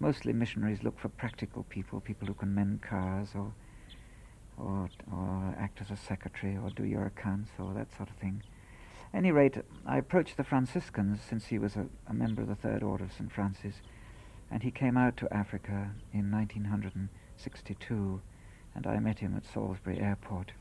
mostly 0.00 0.32
missionaries 0.32 0.82
look 0.82 0.98
for 0.98 1.08
practical 1.08 1.64
people, 1.64 2.00
people 2.00 2.28
who 2.28 2.34
can 2.34 2.54
mend 2.54 2.82
cars 2.82 3.30
or 3.34 3.52
or, 4.56 4.88
or 5.12 5.54
act 5.58 5.80
as 5.80 5.90
a 5.90 5.96
secretary 5.96 6.56
or 6.56 6.70
do 6.70 6.84
your 6.84 7.06
accounts 7.06 7.50
or 7.58 7.74
that 7.74 7.94
sort 7.96 8.08
of 8.08 8.16
thing. 8.16 8.42
At 9.12 9.18
any 9.18 9.32
rate, 9.32 9.56
I 9.86 9.98
approached 9.98 10.36
the 10.36 10.44
Franciscans 10.44 11.20
since 11.28 11.46
he 11.46 11.58
was 11.58 11.76
a, 11.76 11.86
a 12.06 12.14
member 12.14 12.42
of 12.42 12.48
the 12.48 12.54
Third 12.54 12.82
Order 12.82 13.04
of 13.04 13.12
St. 13.12 13.32
Francis, 13.32 13.76
and 14.50 14.62
he 14.62 14.70
came 14.70 14.96
out 14.96 15.16
to 15.18 15.32
Africa 15.32 15.90
in 16.12 16.30
1962, 17.34 18.20
and 18.74 18.86
I 18.86 18.98
met 19.00 19.18
him 19.18 19.36
at 19.36 19.44
Salisbury 19.44 19.98
Airport. 19.98 20.52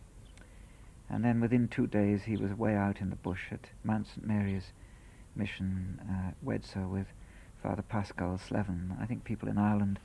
And 1.10 1.24
then 1.24 1.40
within 1.40 1.68
two 1.68 1.88
days 1.88 2.24
he 2.24 2.36
was 2.36 2.54
way 2.54 2.76
out 2.76 3.00
in 3.00 3.10
the 3.10 3.16
bush 3.16 3.52
at 3.52 3.70
Mount 3.84 4.08
St. 4.08 4.26
Mary's 4.26 4.74
mission, 5.36 6.02
uh, 6.10 6.32
Wedza, 6.44 6.90
with 6.90 7.08
Father 7.62 7.84
Pascal 7.84 8.38
Slevin. 8.38 8.96
I 9.00 9.06
think 9.06 9.24
people 9.24 9.48
in 9.50 9.58
Ireland 9.58 10.00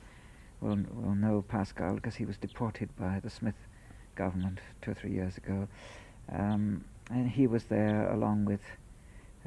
will, 0.61 0.77
will 0.93 1.15
know 1.15 1.43
Pascal 1.47 1.95
because 1.95 2.15
he 2.15 2.25
was 2.25 2.37
deported 2.37 2.95
by 2.95 3.19
the 3.19 3.29
Smith 3.29 3.67
government 4.15 4.59
two 4.81 4.91
or 4.91 4.93
three 4.93 5.11
years 5.11 5.37
ago. 5.37 5.67
Um, 6.31 6.85
and 7.09 7.29
he 7.29 7.47
was 7.47 7.63
there 7.65 8.11
along 8.11 8.45
with 8.45 8.61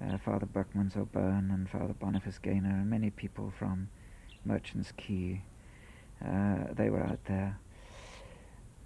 uh, 0.02 0.19
Father 0.19 0.47
Berchmans 0.47 0.97
O'Byrne 0.97 1.50
and 1.52 1.71
Father 1.71 1.95
Boniface 1.95 2.38
Gaynor 2.38 2.71
and 2.71 2.91
many 2.91 3.11
people 3.11 3.52
from 3.57 3.88
Merchants 4.45 4.93
Quay. 4.97 5.43
Uh, 6.25 6.73
they 6.75 6.91
were 6.91 7.02
out 7.02 7.25
there. 7.26 7.59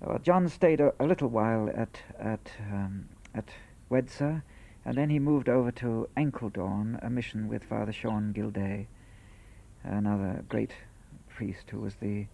Well, 0.00 0.18
John 0.18 0.48
stayed 0.48 0.80
a, 0.80 0.92
a 0.98 1.06
little 1.06 1.28
while 1.28 1.70
at 1.74 2.00
at 2.18 2.52
um, 2.60 3.08
at 3.34 3.50
Wedza, 3.90 4.42
and 4.84 4.96
then 4.96 5.10
he 5.10 5.18
moved 5.18 5.48
over 5.48 5.70
to 5.72 6.08
Enkeldoorn, 6.16 6.98
a 7.04 7.10
mission 7.10 7.48
with 7.48 7.64
Father 7.64 7.92
Sean 7.92 8.32
Gilday, 8.32 8.88
another 9.82 10.44
great 10.48 10.72
priest 11.28 11.70
who 11.70 11.80
was 11.80 11.96
the 11.96 12.26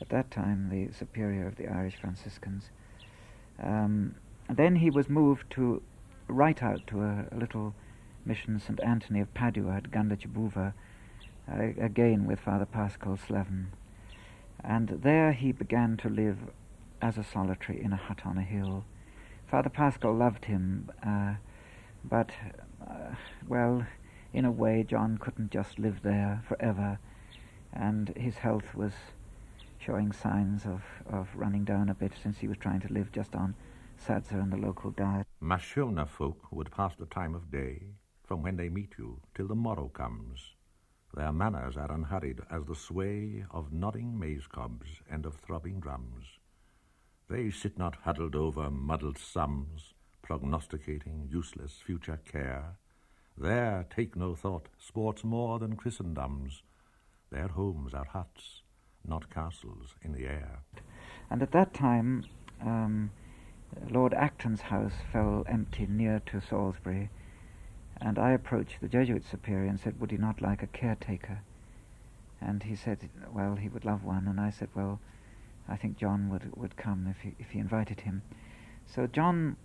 at 0.00 0.08
that 0.08 0.30
time 0.30 0.68
the 0.70 0.92
superior 0.92 1.46
of 1.46 1.56
the 1.56 1.68
Irish 1.68 1.96
Franciscans. 1.96 2.70
Um, 3.62 4.14
then 4.48 4.76
he 4.76 4.90
was 4.90 5.08
moved 5.08 5.50
to 5.50 5.82
right 6.26 6.62
out 6.62 6.86
to 6.88 7.02
a, 7.02 7.26
a 7.32 7.36
little 7.36 7.74
mission, 8.24 8.58
St. 8.58 8.80
Anthony 8.82 9.20
of 9.20 9.32
Padua 9.34 9.76
at 9.76 9.90
Gandachabuva, 9.90 10.72
uh, 11.50 11.62
again 11.80 12.26
with 12.26 12.40
Father 12.40 12.66
Pascal 12.66 13.16
Slevin. 13.16 13.68
And 14.64 14.88
there 15.02 15.32
he 15.32 15.52
began 15.52 15.96
to 15.98 16.08
live 16.08 16.38
as 17.00 17.16
a 17.16 17.24
solitary 17.24 17.82
in 17.82 17.92
a 17.92 17.96
hut 17.96 18.20
on 18.24 18.38
a 18.38 18.42
hill. 18.42 18.84
Father 19.50 19.70
Pascal 19.70 20.14
loved 20.14 20.44
him, 20.44 20.90
uh, 21.04 21.34
but, 22.04 22.30
uh, 22.88 23.14
well, 23.48 23.86
in 24.32 24.44
a 24.44 24.50
way, 24.50 24.84
John 24.84 25.18
couldn't 25.18 25.50
just 25.50 25.78
live 25.78 26.02
there 26.02 26.42
forever, 26.46 26.98
and 27.72 28.10
his 28.16 28.36
health 28.36 28.74
was 28.74 28.92
showing 29.78 30.12
signs 30.12 30.66
of, 30.66 30.82
of 31.10 31.28
running 31.34 31.64
down 31.64 31.88
a 31.88 31.94
bit 31.94 32.12
since 32.22 32.38
he 32.38 32.46
was 32.46 32.58
trying 32.58 32.80
to 32.80 32.92
live 32.92 33.10
just 33.12 33.34
on 33.34 33.54
sadza 33.98 34.40
and 34.40 34.52
the 34.52 34.56
local 34.56 34.90
diet. 34.90 35.26
Mashona 35.42 36.08
folk 36.08 36.52
would 36.52 36.70
pass 36.70 36.92
the 36.98 37.06
time 37.06 37.34
of 37.34 37.50
day 37.50 37.82
from 38.24 38.42
when 38.42 38.56
they 38.56 38.68
meet 38.68 38.92
you 38.98 39.20
till 39.34 39.48
the 39.48 39.54
morrow 39.54 39.88
comes. 39.88 40.54
Their 41.14 41.32
manners 41.32 41.76
are 41.76 41.90
unhurried 41.90 42.40
as 42.50 42.64
the 42.66 42.74
sway 42.74 43.44
of 43.50 43.72
nodding 43.72 44.18
maize 44.18 44.46
cobs 44.46 45.02
and 45.10 45.26
of 45.26 45.34
throbbing 45.34 45.80
drums. 45.80 46.38
They 47.28 47.50
sit 47.50 47.78
not 47.78 47.96
huddled 48.02 48.36
over 48.36 48.70
muddled 48.70 49.18
sums, 49.18 49.94
prognosticating 50.22 51.28
useless 51.30 51.80
future 51.84 52.20
care. 52.24 52.76
There 53.36 53.86
take 53.94 54.16
no 54.16 54.34
thought, 54.34 54.68
sports 54.78 55.24
more 55.24 55.58
than 55.58 55.76
Christendom's. 55.76 56.62
Their 57.30 57.48
homes 57.48 57.94
are 57.94 58.04
huts, 58.04 58.62
not 59.06 59.30
castles 59.30 59.94
in 60.02 60.12
the 60.12 60.26
air. 60.26 60.62
And 61.30 61.42
at 61.42 61.52
that 61.52 61.72
time, 61.72 62.24
um, 62.60 63.10
Lord 63.88 64.12
Acton's 64.14 64.60
house 64.60 64.94
fell 65.12 65.44
empty 65.48 65.86
near 65.86 66.20
to 66.26 66.40
Salisbury, 66.40 67.10
and 68.00 68.18
I 68.18 68.32
approached 68.32 68.80
the 68.80 68.88
Jesuit 68.88 69.24
superior 69.24 69.68
and 69.68 69.78
said, 69.78 70.00
Would 70.00 70.10
he 70.10 70.16
not 70.16 70.40
like 70.40 70.62
a 70.62 70.66
caretaker? 70.66 71.40
And 72.40 72.62
he 72.62 72.74
said, 72.74 73.08
Well, 73.32 73.56
he 73.56 73.68
would 73.68 73.84
love 73.84 74.04
one. 74.04 74.26
And 74.26 74.40
I 74.40 74.50
said, 74.50 74.68
Well, 74.74 75.00
I 75.68 75.76
think 75.76 75.98
John 75.98 76.30
would, 76.30 76.56
would 76.56 76.76
come 76.76 77.06
if 77.08 77.20
he, 77.20 77.34
if 77.38 77.50
he 77.50 77.58
invited 77.58 78.00
him. 78.00 78.22
So 78.86 79.06
John 79.06 79.56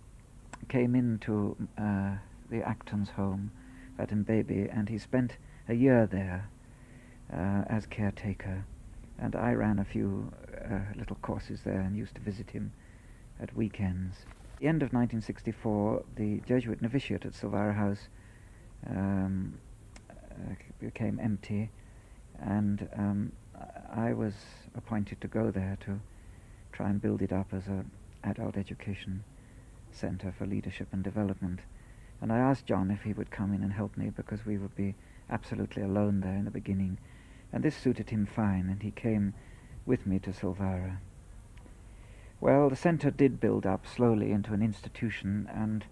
came 0.68 0.94
into 0.94 1.56
uh, 1.78 2.16
the 2.50 2.62
Acton's 2.62 3.10
home 3.10 3.50
at 3.98 4.10
Mbebe, 4.10 4.76
and 4.76 4.88
he 4.88 4.98
spent 4.98 5.36
a 5.68 5.74
year 5.74 6.06
there 6.06 6.48
uh, 7.32 7.64
as 7.68 7.86
caretaker 7.86 8.64
and 9.18 9.34
I 9.34 9.52
ran 9.52 9.78
a 9.78 9.84
few 9.84 10.32
uh, 10.70 10.80
little 10.94 11.16
courses 11.22 11.60
there 11.64 11.80
and 11.80 11.96
used 11.96 12.14
to 12.16 12.20
visit 12.20 12.50
him 12.50 12.72
at 13.40 13.56
weekends. 13.56 14.26
At 14.54 14.60
the 14.60 14.68
end 14.68 14.82
of 14.82 14.92
1964, 14.92 16.04
the 16.16 16.40
Jesuit 16.46 16.82
novitiate 16.82 17.24
at 17.24 17.34
Silveira 17.34 17.74
House 17.74 18.08
um, 18.90 19.58
uh, 20.10 20.54
became 20.80 21.18
empty, 21.22 21.70
and 22.40 22.88
um, 22.96 23.32
I 23.94 24.12
was 24.12 24.34
appointed 24.74 25.20
to 25.20 25.28
go 25.28 25.50
there 25.50 25.78
to 25.86 26.00
try 26.72 26.90
and 26.90 27.00
build 27.00 27.22
it 27.22 27.32
up 27.32 27.48
as 27.52 27.66
an 27.66 27.90
adult 28.24 28.56
education 28.56 29.24
center 29.92 30.32
for 30.36 30.46
leadership 30.46 30.88
and 30.92 31.02
development. 31.02 31.60
And 32.20 32.32
I 32.32 32.38
asked 32.38 32.66
John 32.66 32.90
if 32.90 33.02
he 33.02 33.12
would 33.12 33.30
come 33.30 33.54
in 33.54 33.62
and 33.62 33.72
help 33.72 33.96
me 33.96 34.10
because 34.10 34.44
we 34.44 34.58
would 34.58 34.74
be 34.74 34.94
absolutely 35.30 35.82
alone 35.82 36.20
there 36.20 36.34
in 36.34 36.44
the 36.44 36.50
beginning 36.50 36.98
and 37.52 37.64
this 37.64 37.76
suited 37.76 38.10
him 38.10 38.26
fine, 38.26 38.68
and 38.68 38.82
he 38.82 38.90
came 38.90 39.34
with 39.84 40.06
me 40.06 40.18
to 40.18 40.32
Silveira. 40.32 41.00
Well, 42.40 42.68
the 42.68 42.76
centre 42.76 43.10
did 43.10 43.40
build 43.40 43.64
up 43.64 43.86
slowly 43.86 44.30
into 44.30 44.52
an 44.52 44.62
institution, 44.62 45.48
and 45.52 45.84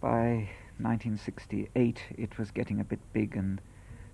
by 0.00 0.50
1968 0.82 2.00
it 2.16 2.38
was 2.38 2.50
getting 2.50 2.80
a 2.80 2.84
bit 2.84 3.00
big, 3.12 3.36
and 3.36 3.60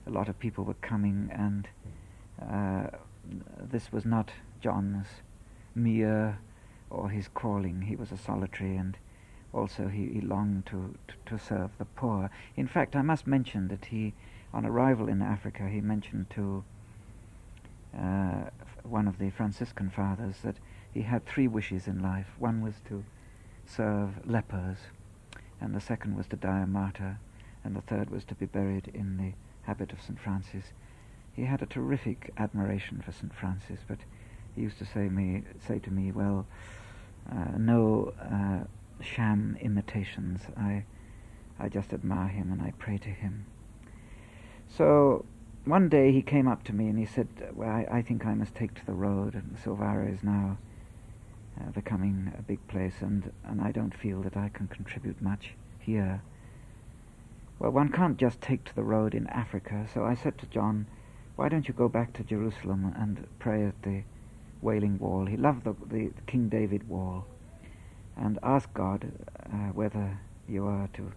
a 0.07 0.11
lot 0.11 0.28
of 0.28 0.38
people 0.38 0.64
were 0.64 0.74
coming, 0.74 1.31
and 1.33 1.68
uh, 2.40 2.88
this 3.70 3.92
was 3.92 4.04
not 4.04 4.31
John's 4.61 5.07
mere 5.74 6.38
or 6.90 7.11
his 7.11 7.28
calling. 7.28 7.83
He 7.83 7.96
was 7.96 8.12
a 8.12 8.16
solitary, 8.16 8.76
and 8.76 8.96
also 9.52 9.88
he, 9.88 10.07
he 10.09 10.20
longed 10.20 10.66
to, 10.66 10.94
to, 11.09 11.14
to 11.26 11.38
serve 11.42 11.70
the 11.78 11.85
poor. 11.85 12.31
In 12.57 12.66
fact, 12.66 12.96
I 12.96 13.02
must 13.02 13.26
mention 13.26 13.68
that 13.68 13.87
he 13.87 14.14
on 14.52 14.64
arrival 14.64 15.09
in 15.09 15.20
Africa, 15.22 15.68
he 15.68 15.81
mentioned 15.81 16.31
to 16.31 16.64
uh, 17.96 18.50
one 18.83 19.07
of 19.07 19.18
the 19.18 19.31
Franciscan 19.31 19.90
fathers 19.90 20.37
that 20.42 20.57
he 20.92 21.02
had 21.02 21.26
three 21.26 21.48
wishes 21.48 21.87
in 21.87 22.02
life. 22.02 22.28
One 22.38 22.62
was 22.62 22.74
to 22.88 23.04
serve 23.66 24.26
lepers, 24.26 24.78
and 25.61 25.75
the 25.75 25.81
second 25.81 26.16
was 26.16 26.27
to 26.29 26.37
die 26.37 26.61
a 26.61 26.66
martyr, 26.66 27.18
and 27.64 27.75
the 27.75 27.81
third 27.83 28.11
was 28.11 28.25
to 28.25 28.35
be 28.35 28.47
buried 28.47 28.88
in 28.94 29.16
the 29.16 29.33
habit 29.62 29.92
of 29.92 30.01
St. 30.01 30.18
Francis. 30.18 30.73
He 31.33 31.44
had 31.44 31.62
a 31.62 31.66
terrific 31.66 32.33
admiration 32.37 33.03
for 33.05 33.12
St. 33.12 33.35
Francis, 33.35 33.81
but 33.87 33.99
he 34.55 34.62
used 34.62 34.79
to 34.79 34.87
say 34.87 35.09
me 35.09 35.42
say 35.66 35.79
to 35.79 35.90
me, 35.90 36.12
"Well, 36.12 36.47
uh, 37.31 37.57
no 37.57 38.14
uh, 38.21 38.64
sham 39.03 39.57
imitations. 39.61 40.42
I 40.57 40.85
I 41.59 41.68
just 41.68 41.92
admire 41.92 42.29
him 42.29 42.53
and 42.53 42.62
I 42.62 42.73
pray 42.79 42.99
to 42.99 43.11
him." 43.11 43.47
So 44.68 45.25
one 45.64 45.88
day 45.88 46.12
he 46.12 46.23
came 46.23 46.49
up 46.49 46.64
to 46.64 46.73
me 46.73 46.88
and 46.88 46.99
he 46.99 47.05
said, 47.05 47.29
well, 47.55 47.68
I, 47.68 47.87
I 47.90 48.03
think 48.03 48.25
I 48.25 48.35
must 48.35 48.55
take 48.55 48.75
to 48.75 48.87
the 48.87 48.94
road, 48.94 49.35
and 49.35 49.57
Silveira 49.62 50.11
is 50.11 50.23
now 50.23 50.57
uh, 51.61 51.71
becoming 51.71 52.33
a 52.38 52.42
big 52.42 52.66
place, 52.68 52.94
and, 53.01 53.33
and 53.44 53.61
I 53.61 53.73
don't 53.73 53.94
feel 53.94 54.23
that 54.23 54.37
I 54.37 54.49
can 54.49 54.68
contribute 54.68 55.21
much 55.21 55.55
here. 55.81 56.23
Well, 57.59 57.73
one 57.73 57.90
can't 57.90 58.16
just 58.16 58.40
take 58.40 58.64
to 58.64 58.75
the 58.75 58.83
road 58.85 59.14
in 59.14 59.27
Africa, 59.29 59.87
so 59.92 60.05
I 60.05 60.14
said 60.14 60.38
to 60.38 60.47
John, 60.47 60.87
why 61.37 61.49
don't 61.49 61.68
you 61.68 61.75
go 61.75 61.88
back 61.88 62.12
to 62.14 62.25
Jerusalem 62.25 62.92
and 62.97 63.27
pray 63.38 63.64
at 63.64 63.83
the 63.83 64.03
Wailing 64.61 64.99
Wall? 64.99 65.27
He 65.27 65.37
loved 65.37 65.64
the, 65.64 65.75
the 65.88 66.11
King 66.27 66.49
David 66.49 66.88
Wall, 66.88 67.27
and 68.16 68.38
ask 68.42 68.73
God 68.75 69.11
uh, 69.53 69.73
whether 69.73 70.18
you 70.49 70.66
are 70.66 70.88
to 70.94 71.12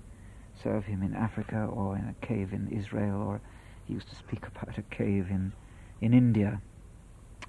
serve 0.62 0.86
him 0.86 1.02
in 1.02 1.16
Africa 1.16 1.68
or 1.72 1.98
in 1.98 2.06
a 2.06 2.26
cave 2.26 2.54
in 2.54 2.68
Israel, 2.68 3.22
or 3.22 3.42
he 3.86 3.94
used 3.94 4.10
to 4.10 4.16
speak 4.16 4.46
about 4.56 4.78
a 4.78 4.84
cave 4.84 5.28
in, 5.30 5.54
in 6.00 6.14
India. 6.14 6.62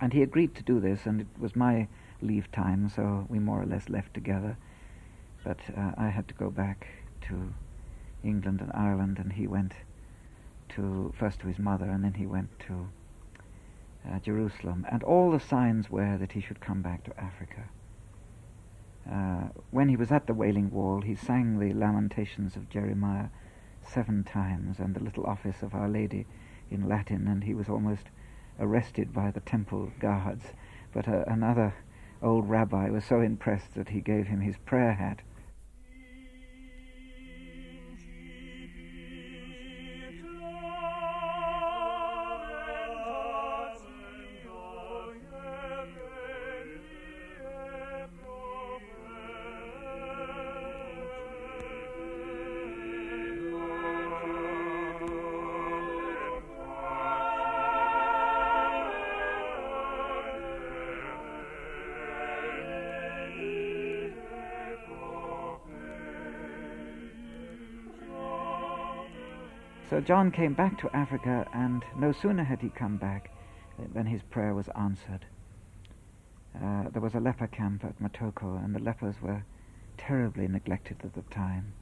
And 0.00 0.12
he 0.12 0.22
agreed 0.22 0.54
to 0.56 0.62
do 0.62 0.80
this, 0.80 1.06
and 1.06 1.20
it 1.20 1.26
was 1.38 1.54
my 1.54 1.88
leave 2.22 2.50
time, 2.52 2.88
so 2.88 3.26
we 3.28 3.38
more 3.38 3.60
or 3.62 3.66
less 3.66 3.88
left 3.88 4.14
together. 4.14 4.56
But 5.44 5.58
uh, 5.76 5.92
I 5.96 6.08
had 6.08 6.28
to 6.28 6.34
go 6.34 6.50
back 6.50 6.86
to 7.28 7.54
England 8.22 8.60
and 8.60 8.70
Ireland, 8.74 9.18
and 9.18 9.32
he 9.32 9.46
went 9.46 9.72
to 10.70 11.12
first 11.18 11.40
to 11.40 11.48
his 11.48 11.58
mother, 11.58 11.86
and 11.86 12.04
then 12.04 12.14
he 12.14 12.26
went 12.26 12.58
to 12.60 12.88
uh, 14.08 14.18
Jerusalem, 14.20 14.86
and 14.90 15.02
all 15.02 15.30
the 15.30 15.40
signs 15.40 15.90
were 15.90 16.16
that 16.18 16.32
he 16.32 16.40
should 16.40 16.60
come 16.60 16.82
back 16.82 17.04
to 17.04 17.20
Africa. 17.20 17.68
Uh, 19.10 19.48
when 19.70 19.88
he 19.88 19.96
was 19.96 20.12
at 20.12 20.26
the 20.26 20.34
Wailing 20.34 20.70
Wall, 20.70 21.00
he 21.00 21.14
sang 21.14 21.58
the 21.58 21.72
Lamentations 21.72 22.56
of 22.56 22.70
Jeremiah 22.70 23.26
seven 23.82 24.22
times 24.22 24.78
and 24.78 24.94
the 24.94 25.02
little 25.02 25.26
office 25.26 25.62
of 25.62 25.74
Our 25.74 25.88
Lady 25.88 26.26
in 26.70 26.88
Latin, 26.88 27.26
and 27.26 27.44
he 27.44 27.54
was 27.54 27.68
almost 27.68 28.06
arrested 28.60 29.12
by 29.12 29.30
the 29.30 29.40
temple 29.40 29.90
guards. 29.98 30.46
But 30.92 31.08
uh, 31.08 31.24
another 31.26 31.74
old 32.22 32.48
rabbi 32.48 32.88
was 32.88 33.04
so 33.04 33.20
impressed 33.20 33.74
that 33.74 33.88
he 33.88 34.00
gave 34.00 34.26
him 34.26 34.40
his 34.40 34.56
prayer 34.58 34.92
hat 34.92 35.20
John 70.04 70.32
came 70.32 70.54
back 70.54 70.78
to 70.78 70.96
Africa, 70.96 71.46
and 71.54 71.84
no 71.96 72.10
sooner 72.10 72.42
had 72.42 72.60
he 72.60 72.70
come 72.70 72.96
back 72.96 73.30
than 73.94 74.06
his 74.06 74.22
prayer 74.22 74.52
was 74.52 74.68
answered. 74.76 75.26
Uh, 76.56 76.88
there 76.90 77.00
was 77.00 77.14
a 77.14 77.20
leper 77.20 77.46
camp 77.46 77.84
at 77.84 78.00
Matoko, 78.00 78.62
and 78.62 78.74
the 78.74 78.80
lepers 78.80 79.22
were 79.22 79.44
terribly 79.96 80.48
neglected 80.48 80.96
at 81.04 81.14
the 81.14 81.22
time, 81.22 81.72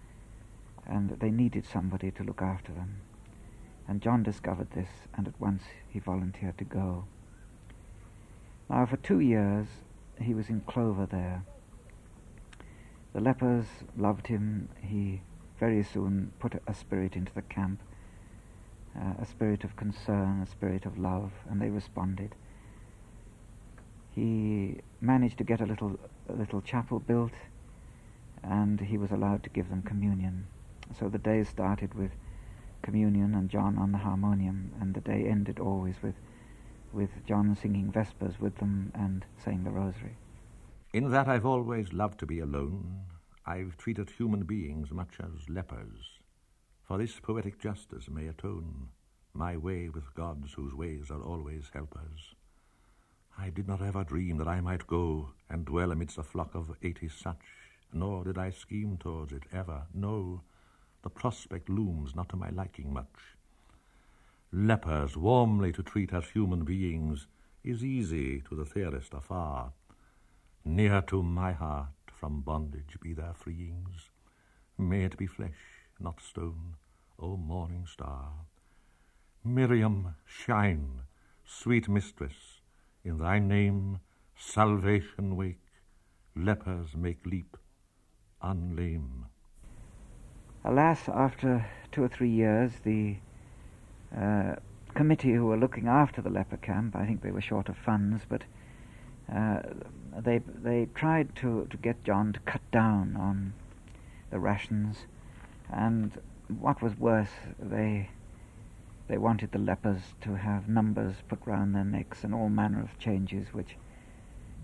and 0.87 1.11
they 1.21 1.31
needed 1.31 1.65
somebody 1.65 2.11
to 2.11 2.23
look 2.23 2.43
after 2.43 2.73
them. 2.73 2.97
And 3.89 4.03
John 4.03 4.23
discovered 4.23 4.73
this, 4.73 4.91
and 5.15 5.27
at 5.27 5.41
once 5.41 5.63
he 5.89 5.99
volunteered 5.99 6.59
to 6.59 6.65
go. 6.65 7.05
Now, 8.69 8.85
for 8.85 8.99
two 8.99 9.21
years, 9.21 9.67
he 10.21 10.35
was 10.35 10.51
in 10.51 10.61
clover 10.61 11.07
there. 11.07 11.43
The 13.15 13.21
lepers 13.21 13.67
loved 13.97 14.27
him. 14.27 14.69
He 14.83 15.23
very 15.59 15.83
soon 15.83 16.33
put 16.39 16.63
a 16.67 16.75
spirit 16.75 17.17
into 17.17 17.33
the 17.33 17.43
camp 17.43 17.81
uh, 18.97 19.15
a 19.23 19.27
spirit 19.27 19.65
of 19.65 19.77
concern, 19.77 20.41
a 20.43 20.47
spirit 20.47 20.85
of 20.87 20.99
love, 20.99 21.33
and 21.49 21.61
they 21.61 21.71
responded. 21.71 22.35
He 24.15 24.81
managed 25.01 25.39
to 25.39 25.45
get 25.45 25.61
a 25.61 25.67
little, 25.67 25.99
a 26.29 26.33
little 26.33 26.61
chapel 26.61 26.99
built, 26.99 27.33
and 28.43 28.81
he 28.81 28.99
was 28.99 29.11
allowed 29.11 29.43
to 29.45 29.51
give 29.51 29.69
them 29.69 29.83
communion. 29.83 30.47
So 30.99 31.09
the 31.09 31.19
day 31.19 31.45
started 31.45 31.95
with 31.95 32.11
communion 32.83 33.35
and 33.35 33.49
John 33.49 33.79
on 33.79 33.93
the 33.93 33.99
harmonium, 33.99 34.73
and 34.81 34.95
the 34.95 35.01
day 35.01 35.27
ended 35.29 35.61
always 35.61 35.97
with, 36.03 36.17
with 36.93 37.11
John 37.27 37.55
singing 37.55 37.93
Vespers 37.93 38.41
with 38.41 38.57
them 38.57 38.91
and 38.95 39.25
saying 39.45 39.65
the 39.65 39.71
Rosary. 39.71 40.17
In 40.93 41.11
that 41.11 41.29
I've 41.29 41.47
always 41.47 41.93
loved 41.93 42.19
to 42.21 42.27
be 42.27 42.41
alone, 42.41 43.03
I've 43.47 43.77
treated 43.77 44.11
human 44.11 44.43
beings 44.43 44.91
much 44.91 45.19
as 45.21 45.49
lepers. 45.49 46.20
For 46.91 46.99
this 46.99 47.21
poetic 47.21 47.61
justice 47.61 48.09
may 48.11 48.27
atone 48.27 48.89
my 49.33 49.57
way 49.57 49.89
with 49.89 50.13
gods 50.17 50.55
whose 50.55 50.75
ways 50.75 51.09
are 51.09 51.23
always 51.23 51.71
helpers. 51.73 52.35
I 53.39 53.51
did 53.51 53.69
not 53.69 53.81
ever 53.81 54.03
dream 54.03 54.39
that 54.39 54.49
I 54.49 54.61
might 54.61 54.89
go 54.89 55.31
and 55.49 55.65
dwell 55.65 55.93
amidst 55.93 56.19
a 56.19 56.25
flock 56.25 56.53
of 56.57 56.77
eighty 56.83 57.09
such, 57.09 57.45
nor 57.93 58.25
did 58.25 58.39
I 58.39 58.51
scheme 58.51 58.97
towards 58.97 59.33
it 59.33 59.45
ever. 59.53 59.83
No, 59.95 60.41
the 61.03 61.11
prospect 61.11 61.69
looms 61.69 62.17
not 62.17 62.29
to 62.31 62.37
my 62.37 62.51
liking 62.51 62.93
much. 62.93 63.37
Lepers 64.51 65.17
warmly 65.17 65.73
to 65.75 65.85
treat 65.85 66.13
as 66.13 66.31
human 66.31 66.65
beings 66.65 67.29
is 67.63 67.85
easy 67.85 68.41
to 68.49 68.57
the 68.57 68.65
theorist 68.65 69.15
afar. 69.15 69.75
Near 70.65 71.03
to 71.03 71.23
my 71.23 71.53
heart 71.53 72.11
from 72.13 72.41
bondage 72.41 72.99
be 73.01 73.13
their 73.13 73.35
freeings. 73.35 74.11
May 74.77 75.05
it 75.05 75.17
be 75.17 75.29
flesh, 75.29 75.80
not 76.01 76.21
stone, 76.21 76.77
O 77.19 77.37
morning 77.37 77.87
star. 77.87 78.31
Miriam, 79.45 80.15
shine, 80.27 81.03
sweet 81.45 81.89
mistress, 81.89 82.61
in 83.05 83.19
thy 83.19 83.39
name 83.39 84.01
salvation 84.37 85.37
wake, 85.37 85.61
lepers 86.35 86.95
make 86.97 87.25
leap, 87.27 87.57
unlame. 88.43 89.27
Alas, 90.65 91.09
after 91.09 91.67
two 91.93 92.03
or 92.03 92.09
three 92.09 92.31
years, 92.31 92.73
the 92.85 93.17
uh, 94.17 94.57
committee 94.95 95.33
who 95.33 95.47
were 95.47 95.57
looking 95.57 95.89
after 95.89 96.21
the 96.21 96.31
leper 96.31 96.57
camp, 96.57 96.97
I 96.97 97.07
think 97.07 97.23
they 97.23 97.31
were 97.31 97.41
short 97.41 97.69
of 97.69 97.77
funds, 97.77 98.23
but 98.29 98.45
uh, 99.33 99.61
they 100.19 100.39
they 100.39 100.89
tried 100.95 101.37
to, 101.37 101.67
to 101.71 101.77
get 101.77 102.03
John 102.05 102.33
to 102.33 102.41
cut 102.41 102.63
down 102.71 103.17
on 103.17 103.53
the 104.31 104.39
rations, 104.39 105.07
and 105.73 106.13
what 106.59 106.83
was 106.83 106.99
worse, 106.99 107.31
they 107.59 108.11
they 109.09 109.19
wanted 109.19 109.51
the 109.51 109.59
lepers 109.59 110.15
to 110.21 110.37
have 110.37 110.69
numbers 110.69 111.17
put 111.29 111.41
round 111.45 111.75
their 111.75 111.85
necks 111.85 112.23
and 112.23 112.33
all 112.33 112.49
manner 112.49 112.81
of 112.81 112.97
changes 113.01 113.53
which 113.53 113.77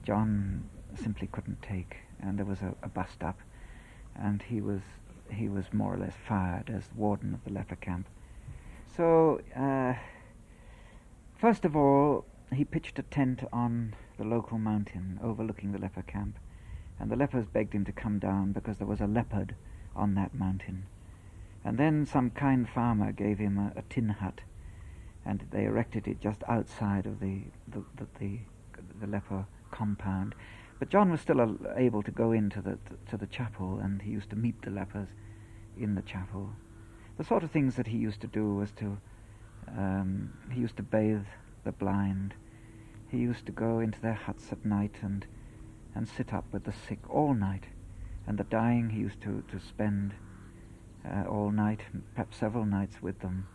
John 0.04 0.68
simply 0.94 1.26
couldn't 1.26 1.62
take. 1.62 1.96
And 2.20 2.38
there 2.38 2.46
was 2.46 2.62
a, 2.62 2.74
a 2.80 2.88
bust 2.88 3.24
up, 3.24 3.40
and 4.14 4.42
he 4.42 4.60
was 4.60 4.82
he 5.30 5.48
was 5.48 5.72
more 5.72 5.94
or 5.94 5.98
less 5.98 6.14
fired 6.28 6.70
as 6.70 6.84
warden 6.94 7.34
of 7.34 7.44
the 7.44 7.50
leper 7.50 7.76
camp. 7.76 8.06
So, 8.96 9.40
uh, 9.54 9.94
first 11.36 11.64
of 11.64 11.76
all, 11.76 12.24
he 12.52 12.64
pitched 12.64 12.98
a 12.98 13.02
tent 13.02 13.42
on 13.52 13.94
the 14.16 14.24
local 14.24 14.58
mountain 14.58 15.18
overlooking 15.22 15.72
the 15.72 15.78
leper 15.78 16.02
camp, 16.02 16.38
and 16.98 17.10
the 17.10 17.16
lepers 17.16 17.46
begged 17.46 17.74
him 17.74 17.84
to 17.84 17.92
come 17.92 18.18
down 18.18 18.52
because 18.52 18.78
there 18.78 18.86
was 18.86 19.00
a 19.00 19.06
leopard 19.06 19.54
on 19.94 20.14
that 20.14 20.34
mountain. 20.34 20.86
And 21.66 21.76
then 21.78 22.06
some 22.06 22.30
kind 22.30 22.68
farmer 22.68 23.10
gave 23.10 23.38
him 23.38 23.58
a, 23.58 23.72
a 23.76 23.82
tin 23.90 24.08
hut, 24.08 24.40
and 25.24 25.44
they 25.50 25.64
erected 25.64 26.06
it 26.06 26.20
just 26.20 26.44
outside 26.48 27.06
of 27.06 27.18
the 27.18 27.40
the, 27.66 27.82
the, 27.96 28.06
the, 28.20 28.38
the 29.00 29.06
leper 29.08 29.44
compound. 29.72 30.36
But 30.78 30.90
John 30.90 31.10
was 31.10 31.20
still 31.20 31.58
able 31.76 32.04
to 32.04 32.12
go 32.12 32.30
into 32.30 32.62
the 32.62 32.78
to 33.10 33.16
the 33.16 33.26
chapel, 33.26 33.80
and 33.82 34.00
he 34.00 34.12
used 34.12 34.30
to 34.30 34.36
meet 34.36 34.62
the 34.62 34.70
lepers 34.70 35.08
in 35.76 35.96
the 35.96 36.02
chapel. 36.02 36.50
The 37.18 37.24
sort 37.24 37.42
of 37.42 37.50
things 37.50 37.74
that 37.74 37.88
he 37.88 37.96
used 37.98 38.20
to 38.20 38.28
do 38.28 38.54
was 38.54 38.70
to 38.72 38.98
um, 39.66 40.34
he 40.52 40.60
used 40.60 40.76
to 40.76 40.84
bathe 40.84 41.26
the 41.64 41.72
blind. 41.72 42.34
He 43.08 43.18
used 43.18 43.44
to 43.46 43.52
go 43.52 43.80
into 43.80 44.00
their 44.00 44.14
huts 44.14 44.52
at 44.52 44.64
night 44.64 44.94
and 45.02 45.26
and 45.96 46.06
sit 46.06 46.32
up 46.32 46.44
with 46.52 46.62
the 46.62 46.72
sick 46.86 47.00
all 47.10 47.34
night, 47.34 47.64
and 48.24 48.38
the 48.38 48.44
dying 48.44 48.90
he 48.90 49.00
used 49.00 49.20
to 49.22 49.42
to 49.48 49.58
spend 49.58 50.14
uh, 51.10 51.24
all 51.28 51.50
night, 51.50 51.80
perhaps 52.14 52.36
several 52.36 52.64
nights 52.64 53.02
with 53.02 53.20
them, 53.20 53.46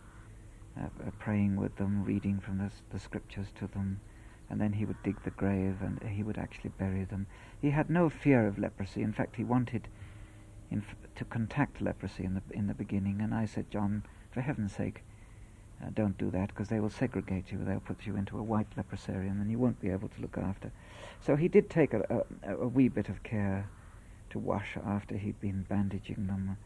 uh, 0.78 0.86
uh, 1.06 1.10
praying 1.18 1.56
with 1.56 1.76
them, 1.76 2.04
reading 2.04 2.40
from 2.40 2.58
the, 2.58 2.70
the 2.90 2.98
scriptures 2.98 3.48
to 3.58 3.66
them, 3.66 4.00
and 4.48 4.60
then 4.60 4.72
he 4.74 4.84
would 4.84 5.02
dig 5.02 5.22
the 5.24 5.30
grave 5.30 5.76
and 5.80 6.02
he 6.08 6.22
would 6.22 6.38
actually 6.38 6.70
bury 6.78 7.04
them. 7.04 7.26
He 7.60 7.70
had 7.70 7.90
no 7.90 8.08
fear 8.08 8.46
of 8.46 8.58
leprosy. 8.58 9.02
In 9.02 9.12
fact, 9.12 9.36
he 9.36 9.44
wanted 9.44 9.88
f- 10.72 10.96
to 11.16 11.24
contact 11.24 11.80
leprosy 11.80 12.24
in 12.24 12.34
the 12.34 12.42
in 12.50 12.66
the 12.66 12.74
beginning, 12.74 13.20
and 13.20 13.34
I 13.34 13.44
said, 13.46 13.70
John, 13.70 14.04
for 14.30 14.40
heaven's 14.40 14.74
sake, 14.74 15.02
uh, 15.82 15.90
don't 15.94 16.16
do 16.18 16.30
that 16.30 16.48
because 16.48 16.68
they 16.68 16.80
will 16.80 16.90
segregate 16.90 17.50
you. 17.50 17.58
They'll 17.64 17.80
put 17.80 18.06
you 18.06 18.16
into 18.16 18.38
a 18.38 18.42
white 18.42 18.68
leprosarium 18.76 19.40
and 19.40 19.50
you 19.50 19.58
won't 19.58 19.80
be 19.80 19.90
able 19.90 20.08
to 20.08 20.20
look 20.20 20.38
after. 20.38 20.70
So 21.20 21.36
he 21.36 21.48
did 21.48 21.68
take 21.68 21.92
a, 21.92 22.24
a, 22.42 22.56
a 22.56 22.68
wee 22.68 22.88
bit 22.88 23.08
of 23.08 23.22
care 23.22 23.68
to 24.30 24.38
wash 24.38 24.76
after 24.84 25.16
he'd 25.16 25.40
been 25.40 25.66
bandaging 25.68 26.26
them 26.26 26.56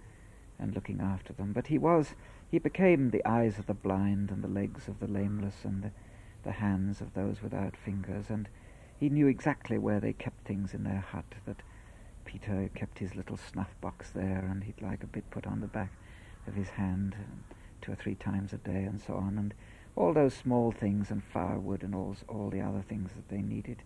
and 0.58 0.74
looking 0.74 1.00
after 1.00 1.32
them. 1.32 1.52
But 1.52 1.68
he 1.68 1.78
was, 1.78 2.14
he 2.50 2.58
became 2.58 3.10
the 3.10 3.24
eyes 3.26 3.58
of 3.58 3.66
the 3.66 3.74
blind 3.74 4.30
and 4.30 4.42
the 4.42 4.48
legs 4.48 4.88
of 4.88 5.00
the 5.00 5.06
lameless 5.06 5.64
and 5.64 5.82
the, 5.82 5.90
the 6.44 6.52
hands 6.52 7.00
of 7.00 7.14
those 7.14 7.42
without 7.42 7.76
fingers, 7.76 8.26
and 8.30 8.48
he 8.98 9.08
knew 9.08 9.26
exactly 9.26 9.78
where 9.78 10.00
they 10.00 10.12
kept 10.12 10.46
things 10.46 10.72
in 10.72 10.84
their 10.84 11.04
hut, 11.12 11.34
that 11.44 11.62
Peter 12.24 12.70
kept 12.74 12.98
his 12.98 13.14
little 13.14 13.36
snuff 13.36 13.74
box 13.80 14.10
there, 14.10 14.48
and 14.50 14.64
he'd 14.64 14.80
like 14.80 15.02
a 15.02 15.08
bit 15.08 15.28
put 15.30 15.46
on 15.46 15.60
the 15.60 15.66
back 15.66 15.92
of 16.46 16.54
his 16.54 16.68
hand 16.70 17.14
two 17.82 17.92
or 17.92 17.96
three 17.96 18.14
times 18.14 18.52
a 18.52 18.58
day, 18.58 18.84
and 18.84 19.00
so 19.00 19.14
on, 19.14 19.36
and 19.38 19.54
all 19.96 20.12
those 20.12 20.34
small 20.34 20.72
things, 20.72 21.10
and 21.10 21.22
firewood, 21.24 21.82
and 21.82 21.94
all, 21.94 22.16
all 22.28 22.48
the 22.50 22.60
other 22.60 22.82
things 22.88 23.10
that 23.14 23.28
they 23.28 23.42
needed. 23.42 23.82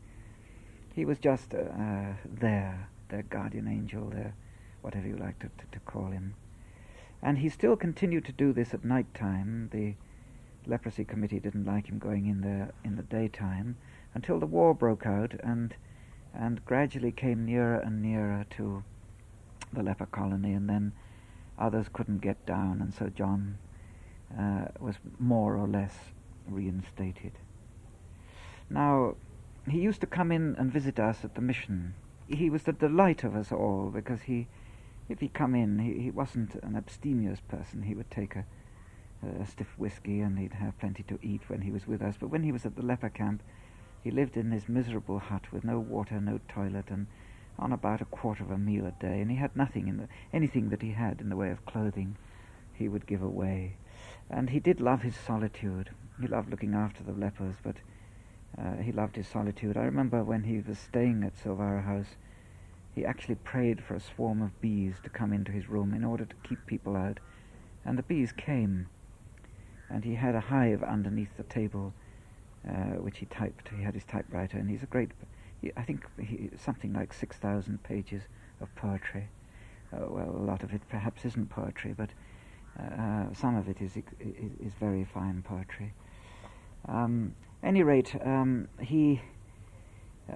He 0.94 1.04
was 1.04 1.18
just 1.18 1.54
uh, 1.54 1.59
uh, 1.59 2.14
there, 2.24 2.88
their 3.09 3.22
guardian 3.22 3.68
angel, 3.68 4.11
their 4.11 4.35
whatever 4.83 5.06
you 5.06 5.16
like 5.16 5.38
to, 5.40 5.46
to, 5.46 5.64
to 5.72 5.80
call 5.80 6.11
him. 6.11 6.35
And 7.22 7.38
he 7.38 7.48
still 7.48 7.76
continued 7.76 8.24
to 8.26 8.33
do 8.33 8.52
this 8.52 8.72
at 8.72 8.85
night 8.85 9.12
time. 9.14 9.68
The, 9.72 9.94
leprosy 10.66 11.04
committee 11.04 11.40
didn't 11.40 11.64
like 11.64 11.87
him 11.87 11.98
going 11.98 12.26
in 12.26 12.40
there 12.40 12.70
in 12.85 12.96
the 12.96 13.02
daytime 13.02 13.76
until 14.14 14.38
the 14.38 14.46
war 14.46 14.74
broke 14.74 15.06
out 15.06 15.35
and 15.42 15.74
and 16.33 16.64
gradually 16.64 17.11
came 17.11 17.44
nearer 17.44 17.76
and 17.76 18.00
nearer 18.00 18.44
to 18.50 18.85
the 19.72 19.83
leper 19.83 20.06
colony 20.06 20.52
and 20.52 20.68
then 20.68 20.92
others 21.59 21.87
couldn't 21.92 22.20
get 22.20 22.44
down 22.46 22.80
and 22.80 22.94
so 22.94 23.09
John 23.09 23.59
uh, 24.38 24.66
was 24.78 24.96
more 25.18 25.56
or 25.56 25.66
less 25.66 25.96
reinstated. 26.48 27.33
Now, 28.68 29.16
he 29.68 29.80
used 29.80 30.00
to 30.02 30.06
come 30.06 30.30
in 30.30 30.54
and 30.56 30.72
visit 30.72 31.00
us 31.00 31.24
at 31.24 31.35
the 31.35 31.40
mission. 31.40 31.94
He 32.28 32.48
was 32.48 32.62
the 32.62 32.72
delight 32.72 33.24
of 33.24 33.35
us 33.35 33.50
all 33.50 33.90
because 33.92 34.22
he, 34.22 34.46
if 35.11 35.20
he 35.20 35.29
come 35.29 35.55
in, 35.55 35.79
he, 35.81 36.01
he 36.01 36.11
wasn't 36.11 36.55
an 36.62 36.77
abstemious 36.77 37.40
person. 37.40 37.83
He 37.83 37.94
would 37.94 38.11
take 38.11 38.37
a, 38.37 38.44
a 39.40 39.46
stiff 39.46 39.75
whiskey 39.77 40.20
and 40.20 40.38
he'd 40.38 40.55
have 40.55 40.79
plenty 40.79 41.03
to 41.05 41.18
eat 41.23 41.42
when 41.49 41.62
he 41.62 41.70
was 41.70 41.87
with 41.87 42.01
us. 42.01 42.14
But 42.18 42.29
when 42.29 42.44
he 42.44 42.53
was 42.53 42.64
at 42.64 42.77
the 42.77 42.85
leper 42.85 43.11
camp, 43.11 43.42
he 44.03 44.11
lived 44.11 44.37
in 44.37 44.51
this 44.51 44.68
miserable 44.68 45.18
hut 45.18 45.53
with 45.53 45.64
no 45.64 45.79
water, 45.79 46.20
no 46.20 46.40
toilet, 46.49 46.87
and 46.88 47.07
on 47.59 47.73
about 47.73 48.01
a 48.01 48.07
quarter 48.07 48.44
of 48.44 48.51
a 48.51 48.57
meal 48.57 48.87
a 48.87 48.92
day. 49.03 49.20
And 49.20 49.31
he 49.31 49.37
had 49.37 49.55
nothing 49.57 49.88
in 49.88 49.99
the, 49.99 50.09
anything 50.33 50.70
that 50.70 50.81
he 50.81 50.92
had 50.92 51.20
in 51.20 51.29
the 51.29 51.37
way 51.37 51.51
of 51.51 51.66
clothing, 51.66 52.16
he 52.73 52.88
would 52.88 53.07
give 53.07 53.23
away. 53.23 53.77
And 54.31 54.51
he 54.51 54.61
did 54.61 54.81
love 54.81 55.03
his 55.03 55.16
solitude. 55.16 55.90
He 56.20 56.27
loved 56.27 56.51
looking 56.51 56.75
after 56.75 57.03
the 57.03 57.12
lepers, 57.12 57.57
but 57.62 57.77
uh, 58.57 58.77
he 58.77 58.92
loved 58.92 59.16
his 59.16 59.27
solitude. 59.27 59.77
I 59.77 59.83
remember 59.83 60.23
when 60.23 60.44
he 60.44 60.62
was 60.66 60.79
staying 60.79 61.25
at 61.25 61.37
Silveira 61.37 61.83
House, 61.83 62.16
he 62.94 63.05
actually 63.05 63.37
prayed 63.37 63.83
for 63.83 63.94
a 63.94 64.00
swarm 64.00 64.42
of 64.42 64.61
bees 64.61 64.96
to 65.05 65.11
come 65.11 65.33
into 65.33 65.53
his 65.53 65.68
room 65.68 65.94
in 65.94 66.05
order 66.05 66.24
to 66.24 66.35
keep 66.42 66.64
people 66.66 66.96
out. 66.96 67.20
And 67.85 67.96
the 67.96 68.03
bees 68.03 68.33
came. 68.33 68.88
And 69.88 70.05
he 70.05 70.14
had 70.14 70.35
a 70.35 70.40
hive 70.40 70.83
underneath 70.83 71.37
the 71.37 71.44
table, 71.44 71.92
uh, 72.68 72.98
which 72.98 73.18
he 73.18 73.26
typed. 73.26 73.68
He 73.68 73.83
had 73.83 73.94
his 73.94 74.05
typewriter, 74.05 74.59
and 74.59 74.70
he's 74.70 74.83
a 74.83 74.87
great, 74.87 75.11
I 75.76 75.83
think, 75.83 76.05
he, 76.20 76.50
something 76.57 76.92
like 76.92 77.12
6,000 77.12 77.83
pages 77.83 78.22
of 78.61 78.74
poetry. 78.76 79.29
Uh, 79.92 80.07
well, 80.09 80.31
a 80.31 80.44
lot 80.44 80.62
of 80.62 80.72
it 80.72 80.83
perhaps 80.88 81.24
isn't 81.24 81.50
poetry, 81.50 81.94
but 81.96 82.11
uh, 82.79 83.33
some 83.35 83.57
of 83.57 83.68
it 83.68 83.81
is, 83.81 83.96
is, 83.96 84.53
is 84.64 84.72
very 84.79 85.05
fine 85.05 85.42
poetry. 85.42 85.92
Um, 86.88 87.35
any 87.62 87.83
rate, 87.83 88.14
um, 88.24 88.68
he 88.81 89.20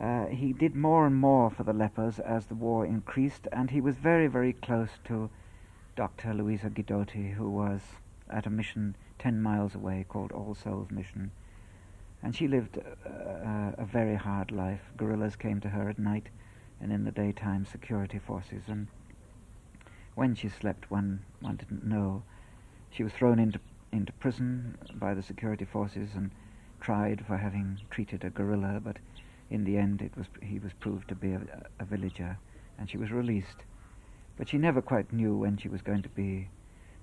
uh, 0.01 0.27
he 0.27 0.53
did 0.53 0.75
more 0.75 1.07
and 1.07 1.17
more 1.17 1.51
for 1.51 1.63
the 1.63 1.73
lepers 1.73 2.19
as 2.19 2.47
the 2.47 2.55
war 2.55 2.85
increased, 2.85 3.47
and 3.53 3.71
he 3.71 3.81
was 3.81 3.97
very, 3.97 4.27
very 4.27 4.53
close 4.53 4.91
to 5.05 5.31
Dr. 5.97 6.35
Luisa 6.35 6.71
Guidotti, 6.71 7.35
who 7.35 7.49
was 7.51 7.81
at 8.29 8.47
a 8.47 8.51
mission 8.51 8.97
ten 9.19 9.41
miles 9.41 9.75
away 9.75 10.05
called 10.09 10.33
All 10.33 10.55
Souls 10.55 10.91
Mission. 10.91 11.31
And 12.23 12.35
she 12.35 12.49
lived 12.49 12.79
a, 12.79 13.75
a 13.79 13.85
very 13.85 14.17
hard 14.17 14.51
life. 14.51 14.81
Guerrillas 14.97 15.37
came 15.37 15.61
to 15.61 15.69
her 15.69 15.89
at 15.89 15.99
night, 15.99 16.29
and 16.81 16.93
in 16.93 17.05
the 17.05 17.13
daytime, 17.13 17.65
security 17.65 18.19
forces. 18.19 18.63
And 18.67 18.89
when 20.15 20.35
she 20.35 20.49
slept, 20.49 20.91
one, 20.91 21.21
one 21.41 21.57
didn't 21.57 21.85
know. 21.85 22.23
She 22.91 23.05
was 23.05 23.13
thrown 23.13 23.39
into, 23.39 23.61
into 23.93 24.13
prison 24.15 24.79
by 24.95 25.15
the 25.15 25.23
security 25.23 25.65
forces 25.65 26.11
and 26.15 26.31
tried 26.81 27.25
for 27.27 27.37
having 27.37 27.81
treated 27.91 28.25
a 28.25 28.31
guerrilla, 28.31 28.81
but 28.83 28.99
in 29.55 29.65
the 29.65 29.79
end 29.79 30.03
it 30.03 30.17
was, 30.17 30.27
he 30.43 30.59
was 30.59 30.73
proved 30.73 31.09
to 31.09 31.15
be 31.15 31.33
a, 31.33 31.41
a 31.79 31.85
villager, 31.85 32.37
and 32.77 32.91
she 32.91 32.99
was 32.99 33.13
released. 33.13 33.63
But 34.37 34.49
she 34.49 34.59
never 34.59 34.83
quite 34.83 35.13
knew 35.13 35.37
when 35.37 35.57
she 35.57 35.69
was 35.69 35.81
going 35.81 36.03
to 36.03 36.09
be 36.09 36.49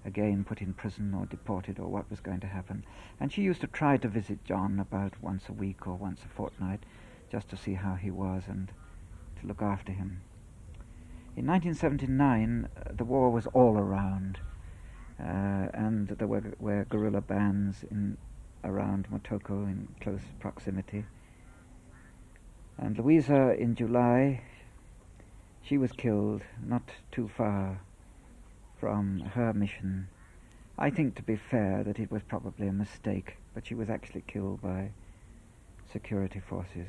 again 0.04 0.44
put 0.44 0.62
in 0.62 0.74
prison 0.74 1.14
or 1.14 1.26
deported 1.28 1.80
or 1.80 1.88
what 1.88 2.10
was 2.10 2.20
going 2.20 2.42
to 2.42 2.48
happen. 2.48 2.84
And 3.20 3.32
she 3.32 3.42
used 3.42 3.62
to 3.62 3.68
try 3.68 3.96
to 3.98 4.08
visit 4.08 4.44
John 4.44 4.80
about 4.80 5.14
once 5.22 5.48
a 5.48 5.54
week 5.54 5.88
or 5.88 5.96
once 5.96 6.22
a 6.26 6.28
fortnight 6.28 6.84
just 7.32 7.48
to 7.50 7.58
see 7.58 7.76
how 7.76 7.96
he 7.96 8.12
was 8.12 8.44
and 8.48 8.70
to 9.40 9.48
look 9.48 9.62
after 9.62 9.94
him. 9.94 10.22
In 11.38 11.48
1979, 11.48 12.68
uh, 12.76 12.92
the 12.94 13.06
war 13.06 13.30
was 13.30 13.48
all 13.48 13.78
around, 13.78 14.40
uh, 15.18 15.70
and 15.74 16.10
there 16.10 16.28
were, 16.28 16.44
were 16.60 16.86
guerrilla 16.90 17.22
bands 17.22 17.86
in 17.90 18.18
around 18.64 19.08
Motoko 19.10 19.64
in 19.64 19.88
close 20.02 20.22
proximity. 20.40 21.06
And 22.82 22.98
Luisa, 22.98 23.56
in 23.60 23.76
July, 23.76 24.41
she 25.62 25.78
was 25.78 25.91
killed 25.91 26.41
not 26.65 26.89
too 27.12 27.28
far 27.28 27.80
from 28.80 29.20
her 29.20 29.54
mission. 29.54 30.08
I 30.80 30.89
think, 30.89 31.13
to 31.15 31.22
be 31.22 31.36
fair, 31.36 31.84
that 31.84 32.00
it 32.00 32.10
was 32.10 32.24
probably 32.24 32.67
a 32.67 32.74
mistake, 32.74 33.38
but 33.54 33.67
she 33.67 33.76
was 33.76 33.91
actually 33.91 34.24
killed 34.26 34.63
by 34.63 34.89
security 35.94 36.39
forces. 36.39 36.88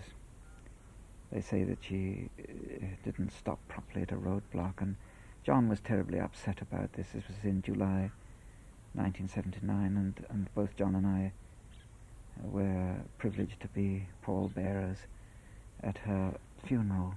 They 1.30 1.42
say 1.42 1.62
that 1.64 1.84
she 1.84 2.30
uh, 2.40 2.86
didn't 3.04 3.30
stop 3.30 3.58
properly 3.68 4.00
at 4.00 4.12
a 4.12 4.16
roadblock, 4.16 4.80
and 4.80 4.96
John 5.44 5.68
was 5.68 5.80
terribly 5.80 6.18
upset 6.18 6.62
about 6.62 6.94
this. 6.94 7.08
This 7.12 7.28
was 7.28 7.44
in 7.44 7.60
July 7.60 8.10
1979, 8.94 9.96
and, 9.98 10.26
and 10.30 10.54
both 10.54 10.74
John 10.74 10.94
and 10.94 11.06
I 11.06 11.32
were 12.42 12.96
privileged 13.18 13.60
to 13.60 13.68
be 13.68 14.06
pallbearers 14.22 15.06
at 15.82 15.98
her 15.98 16.34
funeral. 16.64 17.14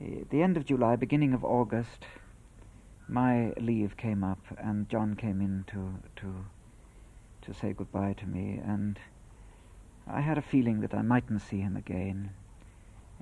Eh, 0.00 0.24
the 0.30 0.42
end 0.42 0.56
of 0.56 0.64
July, 0.64 0.96
beginning 0.96 1.32
of 1.32 1.44
August, 1.44 2.06
my 3.08 3.52
leave 3.60 3.96
came 3.96 4.22
up, 4.22 4.40
and 4.58 4.88
John 4.88 5.14
came 5.16 5.40
in 5.40 5.64
to 5.68 5.94
to 6.16 6.44
to 7.42 7.54
say 7.54 7.72
goodbye 7.72 8.12
to 8.14 8.26
me, 8.26 8.60
and 8.62 8.98
I 10.06 10.20
had 10.20 10.38
a 10.38 10.42
feeling 10.42 10.80
that 10.80 10.94
I 10.94 11.02
mightn't 11.02 11.40
see 11.40 11.60
him 11.60 11.76
again. 11.76 12.30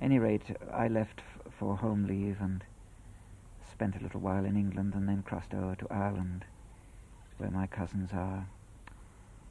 Any 0.01 0.19
rate, 0.19 0.55
I 0.71 0.87
left 0.87 1.21
f- 1.21 1.53
for 1.53 1.77
home 1.77 2.05
leave 2.05 2.37
and 2.39 2.63
spent 3.71 3.95
a 3.95 4.03
little 4.03 4.21
while 4.21 4.45
in 4.45 4.55
England, 4.57 4.93
and 4.93 5.07
then 5.07 5.23
crossed 5.23 5.53
over 5.53 5.75
to 5.75 5.87
Ireland, 5.89 6.45
where 7.37 7.51
my 7.51 7.67
cousins 7.67 8.11
are. 8.13 8.47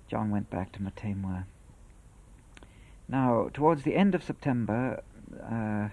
John 0.09 0.31
went 0.31 0.51
back 0.51 0.73
to 0.73 0.81
Mutemwa. 0.81 1.47
Now, 3.09 3.51
towards 3.53 3.83
the 3.85 3.95
end 3.95 4.15
of 4.15 4.23
September, 4.23 5.03
uh, 5.41 5.89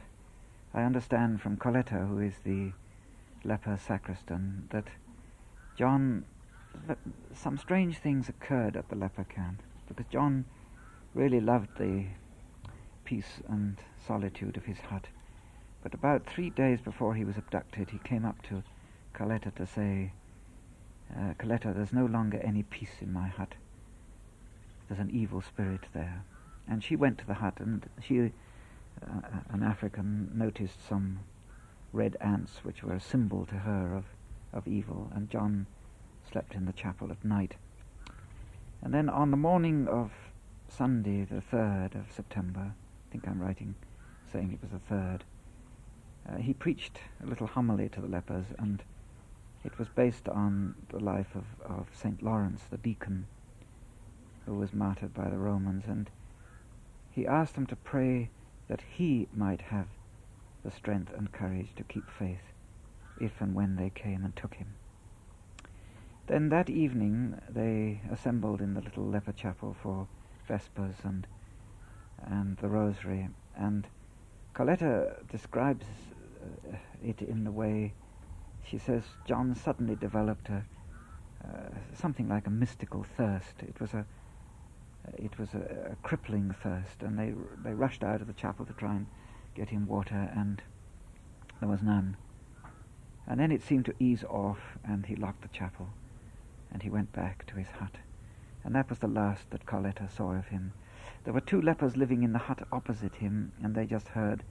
I 0.73 0.84
understand 0.84 1.41
from 1.41 1.58
Coletta, 1.58 2.08
who 2.08 2.19
is 2.19 2.34
the 2.43 2.71
leper 3.43 3.78
sacristan, 3.78 4.67
that 4.71 4.86
John, 5.78 6.26
that 6.88 6.97
some 7.34 7.58
strange 7.58 7.97
things 7.97 8.30
occurred 8.30 8.76
at 8.76 8.89
the 8.89 8.95
leper 8.95 9.23
camp, 9.23 9.62
because 9.88 10.06
John 10.12 10.45
really 11.13 11.39
loved 11.39 11.78
the 11.78 12.06
peace 13.06 13.41
and 13.47 13.78
solitude 14.08 14.58
of 14.58 14.65
his 14.65 14.80
hut. 14.80 15.08
But 15.84 15.93
about 15.93 16.26
three 16.26 16.49
days 16.49 16.82
before 16.82 17.13
he 17.13 17.26
was 17.26 17.38
abducted, 17.38 17.91
he 17.91 17.99
came 17.99 18.26
up 18.26 18.41
to 18.43 18.63
Coletta 19.13 19.54
to 19.56 19.67
say, 19.67 20.13
uh, 21.15 21.34
Coletta, 21.38 21.76
there's 21.76 21.93
no 21.93 22.06
longer 22.06 22.39
any 22.43 22.63
peace 22.63 23.02
in 23.02 23.13
my 23.13 23.28
hut 23.28 23.56
there's 24.88 24.99
an 24.99 25.15
evil 25.15 25.41
spirit 25.41 25.82
there. 25.93 26.23
And 26.67 26.84
she 26.84 26.95
went 26.95 27.17
to 27.19 27.28
the 27.28 27.36
hut, 27.36 27.56
and 27.60 27.89
she, 28.02 28.19
uh, 29.02 29.39
an 29.49 29.63
African, 29.63 30.32
noticed 30.34 30.88
some 30.88 31.19
red 31.91 32.17
ants, 32.21 32.60
which 32.63 32.84
were 32.84 32.93
a 32.93 33.02
symbol 33.02 33.45
to 33.45 33.56
her 33.56 33.93
of, 33.95 34.06
of 34.54 34.67
evil. 34.67 35.12
And 35.13 35.30
John 35.30 35.67
slept 36.30 36.56
in 36.56 36.65
the 36.65 36.73
chapel 36.73 37.12
at 37.12 37.23
night. 37.23 37.56
And 38.82 38.93
then 38.93 39.10
on 39.10 39.32
the 39.32 39.38
morning 39.38 39.88
of 39.88 40.12
Sunday, 40.67 41.26
the 41.26 41.41
3rd 41.41 41.95
of 41.95 42.12
September, 42.12 42.73
I 42.73 43.12
think 43.12 43.28
I'm 43.28 43.41
writing, 43.41 43.76
saying 44.32 44.52
it 44.52 44.62
was 44.62 44.71
the 44.71 44.93
3rd, 44.93 45.21
uh, 46.28 46.38
he 46.38 46.54
preached 46.54 46.99
a 47.21 47.28
little 47.28 47.47
homily 47.47 47.89
to 47.89 48.02
the 48.02 48.08
lepers, 48.08 48.45
and 48.58 48.84
it 49.63 49.78
was 49.78 49.88
based 49.89 50.28
on 50.28 50.76
the 50.89 50.99
life 50.99 51.36
of, 51.36 51.45
of 51.65 51.88
St. 51.93 52.21
Lawrence, 52.23 52.63
the 52.69 52.78
deacon, 52.78 53.28
who 54.45 54.56
was 54.56 54.73
martyred 54.73 55.13
by 55.13 55.30
the 55.30 55.38
Romans, 55.38 55.84
and 55.88 56.10
he 57.13 57.28
asked 57.28 57.56
them 57.56 57.67
to 57.67 57.76
pray 57.76 58.30
that 58.67 58.82
he 58.82 59.28
might 59.34 59.62
have 59.62 59.88
the 60.63 60.71
strength 60.71 61.13
and 61.15 61.32
courage 61.32 61.76
to 61.76 61.84
keep 61.84 62.10
faith 62.10 62.54
if 63.19 63.39
and 63.39 63.54
when 63.54 63.76
they 63.76 63.89
came 63.89 64.23
and 64.23 64.36
took 64.36 64.56
him. 64.56 64.73
Then 66.28 66.49
that 66.49 66.69
evening 66.69 67.39
they 67.49 68.02
assembled 68.12 68.62
in 68.62 68.73
the 68.73 68.82
little 68.82 69.06
leper 69.06 69.34
chapel 69.34 69.76
for 69.82 70.08
Vespers 70.47 70.95
and 71.04 71.28
and 72.26 72.56
the 72.58 72.69
Rosary, 72.69 73.28
and 73.56 73.86
Coletta 74.56 75.28
describes 75.30 75.86
uh, 76.71 76.78
it 77.04 77.21
in 77.21 77.43
the 77.43 77.52
way 77.52 77.93
she 78.63 78.78
says 78.78 79.04
John 79.26 79.56
suddenly 79.56 79.95
developed 79.95 80.47
a 80.47 80.63
uh, 81.43 81.69
something 81.93 82.30
like 82.30 82.47
a 82.47 82.49
mystical 82.49 83.04
thirst. 83.04 83.62
It 83.62 83.82
was 83.82 83.93
a 83.93 84.06
Uh, 85.07 85.11
it 85.17 85.37
was 85.37 85.53
a, 85.53 85.91
a, 85.91 85.95
crippling 86.07 86.55
thirst, 86.61 87.01
and 87.01 87.17
they 87.17 87.33
they 87.63 87.73
rushed 87.73 88.03
out 88.03 88.21
of 88.21 88.27
the 88.27 88.33
chapel 88.33 88.65
to 88.65 88.73
try 88.73 88.95
and 88.95 89.07
get 89.55 89.69
him 89.69 89.87
water, 89.87 90.31
and 90.35 90.61
there 91.59 91.69
was 91.69 91.81
none. 91.81 92.17
And 93.27 93.39
then 93.39 93.51
it 93.51 93.63
seemed 93.63 93.85
to 93.85 93.95
ease 93.99 94.23
off, 94.25 94.77
and 94.83 95.05
he 95.05 95.15
locked 95.15 95.41
the 95.41 95.47
chapel, 95.47 95.89
and 96.71 96.83
he 96.83 96.89
went 96.89 97.13
back 97.13 97.45
to 97.47 97.55
his 97.55 97.69
hut. 97.79 97.97
And 98.63 98.75
that 98.75 98.89
was 98.89 98.99
the 98.99 99.07
last 99.07 99.49
that 99.51 99.65
Coletta 99.65 100.09
saw 100.09 100.33
of 100.33 100.47
him. 100.47 100.73
There 101.23 101.33
were 101.33 101.41
two 101.41 101.61
lepers 101.61 101.95
living 101.95 102.23
in 102.23 102.33
the 102.33 102.39
hut 102.39 102.67
opposite 102.71 103.15
him, 103.15 103.53
and 103.61 103.75
they 103.75 103.85
just 103.85 104.09
heard 104.09 104.43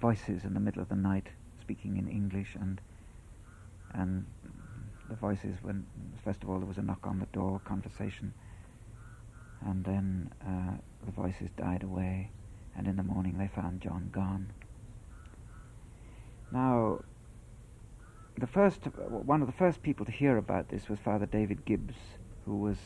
voices 0.00 0.44
in 0.44 0.54
the 0.54 0.60
middle 0.60 0.82
of 0.82 0.88
the 0.88 0.96
night 0.96 1.28
speaking 1.60 1.96
in 1.96 2.08
English, 2.08 2.54
and 2.54 2.80
and 3.92 4.26
the 5.08 5.14
voices 5.14 5.56
when 5.62 5.86
first 6.24 6.42
of 6.42 6.50
all 6.50 6.58
there 6.58 6.66
was 6.66 6.78
a 6.78 6.82
knock 6.82 7.06
on 7.06 7.18
the 7.18 7.26
door, 7.26 7.60
conversation, 7.64 8.34
and 9.64 9.84
then 9.84 10.30
uh, 10.46 10.76
the 11.04 11.12
voices 11.12 11.48
died 11.56 11.82
away, 11.82 12.30
and 12.76 12.86
in 12.86 12.96
the 12.96 13.02
morning 13.02 13.38
they 13.38 13.48
found 13.48 13.80
John 13.80 14.10
gone. 14.12 14.52
Now, 16.52 17.00
the 18.38 18.46
first 18.46 18.84
one 19.08 19.40
of 19.40 19.46
the 19.46 19.52
first 19.52 19.82
people 19.82 20.06
to 20.06 20.12
hear 20.12 20.36
about 20.36 20.68
this 20.68 20.88
was 20.88 20.98
Father 20.98 21.26
David 21.26 21.64
Gibbs, 21.64 21.94
who 22.44 22.56
was 22.56 22.78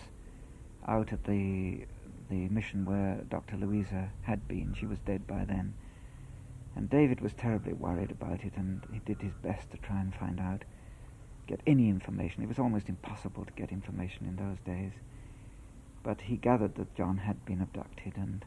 out 0.86 1.12
at 1.12 1.24
the 1.24 1.86
the 2.30 2.48
mission 2.48 2.84
where 2.84 3.22
Dr. 3.28 3.56
Luisa 3.56 4.10
had 4.22 4.46
been. 4.46 4.74
She 4.78 4.86
was 4.86 4.98
dead 5.00 5.26
by 5.26 5.44
then. 5.44 5.74
And 6.76 6.88
David 6.88 7.20
was 7.20 7.32
terribly 7.32 7.72
worried 7.72 8.12
about 8.12 8.44
it, 8.44 8.52
and 8.56 8.86
he 8.92 9.00
did 9.00 9.20
his 9.20 9.34
best 9.42 9.72
to 9.72 9.76
try 9.78 10.00
and 10.00 10.14
find 10.14 10.38
out, 10.38 10.64
get 11.48 11.60
any 11.66 11.88
information. 11.88 12.44
It 12.44 12.48
was 12.48 12.60
almost 12.60 12.88
impossible 12.88 13.44
to 13.44 13.52
get 13.52 13.72
information 13.72 14.26
in 14.26 14.36
those 14.36 14.58
days. 14.64 14.92
But 16.02 16.22
he 16.22 16.36
gathered 16.36 16.76
that 16.76 16.94
John 16.94 17.18
had 17.18 17.44
been 17.44 17.60
abducted, 17.60 18.16
and 18.16 18.44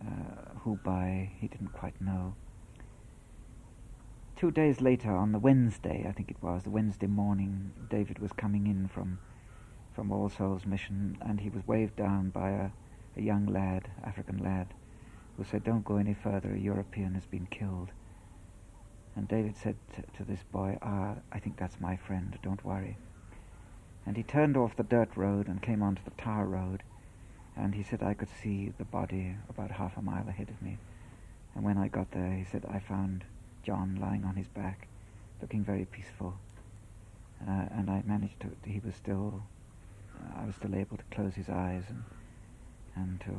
uh, 0.00 0.58
who 0.60 0.76
by 0.82 1.30
he 1.38 1.48
didn't 1.48 1.72
quite 1.72 2.00
know. 2.00 2.34
Two 4.36 4.50
days 4.50 4.80
later, 4.80 5.14
on 5.14 5.32
the 5.32 5.38
Wednesday, 5.38 6.06
I 6.08 6.12
think 6.12 6.30
it 6.30 6.42
was, 6.42 6.62
the 6.62 6.70
Wednesday 6.70 7.06
morning, 7.06 7.72
David 7.90 8.18
was 8.18 8.32
coming 8.32 8.66
in 8.66 8.88
from 8.88 9.18
from 9.92 10.12
All 10.12 10.28
Souls 10.28 10.64
Mission, 10.64 11.18
and 11.20 11.40
he 11.40 11.50
was 11.50 11.66
waved 11.66 11.96
down 11.96 12.30
by 12.30 12.50
a, 12.50 12.70
a 13.16 13.20
young 13.20 13.44
lad, 13.46 13.90
African 14.02 14.38
lad, 14.38 14.68
who 15.36 15.44
said, 15.44 15.64
Don't 15.64 15.84
go 15.84 15.96
any 15.96 16.14
further, 16.14 16.52
a 16.54 16.58
European 16.58 17.14
has 17.14 17.26
been 17.26 17.46
killed. 17.46 17.90
And 19.16 19.28
David 19.28 19.56
said 19.56 19.76
to, 19.94 20.02
to 20.16 20.24
this 20.24 20.42
boy, 20.52 20.78
Ah, 20.80 21.16
I 21.32 21.38
think 21.38 21.58
that's 21.58 21.80
my 21.80 21.96
friend, 21.96 22.38
don't 22.42 22.64
worry. 22.64 22.96
And 24.10 24.16
he 24.16 24.24
turned 24.24 24.56
off 24.56 24.74
the 24.74 24.82
dirt 24.82 25.16
road 25.16 25.46
and 25.46 25.62
came 25.62 25.84
onto 25.84 26.02
the 26.02 26.10
tar 26.20 26.44
road, 26.44 26.82
and 27.56 27.76
he 27.76 27.84
said 27.84 28.02
I 28.02 28.14
could 28.14 28.28
see 28.42 28.72
the 28.76 28.84
body 28.84 29.36
about 29.48 29.70
half 29.70 29.96
a 29.96 30.02
mile 30.02 30.28
ahead 30.28 30.48
of 30.48 30.60
me. 30.60 30.78
And 31.54 31.62
when 31.62 31.78
I 31.78 31.86
got 31.86 32.10
there, 32.10 32.32
he 32.32 32.42
said 32.42 32.64
I 32.68 32.80
found 32.80 33.22
John 33.62 33.98
lying 34.00 34.24
on 34.24 34.34
his 34.34 34.48
back, 34.48 34.88
looking 35.40 35.62
very 35.62 35.84
peaceful. 35.84 36.34
Uh, 37.46 37.66
and 37.70 37.88
I 37.88 38.02
managed 38.04 38.40
to, 38.40 38.48
he 38.64 38.80
was 38.84 38.96
still, 38.96 39.44
I 40.36 40.44
was 40.44 40.56
still 40.56 40.74
able 40.74 40.96
to 40.96 41.04
close 41.12 41.36
his 41.36 41.48
eyes 41.48 41.84
and, 41.88 42.02
and 42.96 43.20
to 43.20 43.30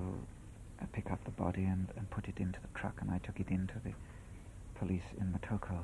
uh, 0.81 0.85
pick 0.93 1.11
up 1.11 1.21
the 1.25 1.31
body 1.31 1.65
and, 1.65 1.89
and 1.97 2.09
put 2.09 2.29
it 2.29 2.37
into 2.37 2.61
the 2.61 2.79
truck, 2.79 3.01
and 3.01 3.11
I 3.11 3.17
took 3.17 3.41
it 3.41 3.49
into 3.49 3.73
the 3.83 3.91
police 4.79 5.11
in 5.19 5.33
Motoko. 5.33 5.83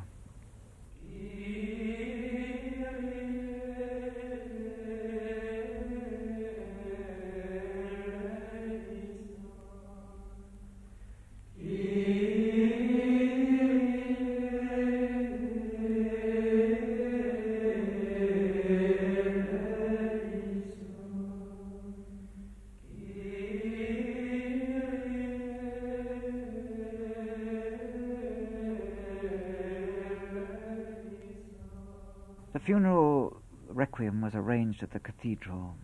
Arranged 34.77 34.83
at 34.83 34.91
the 34.91 34.99
cathedral. 34.99 35.75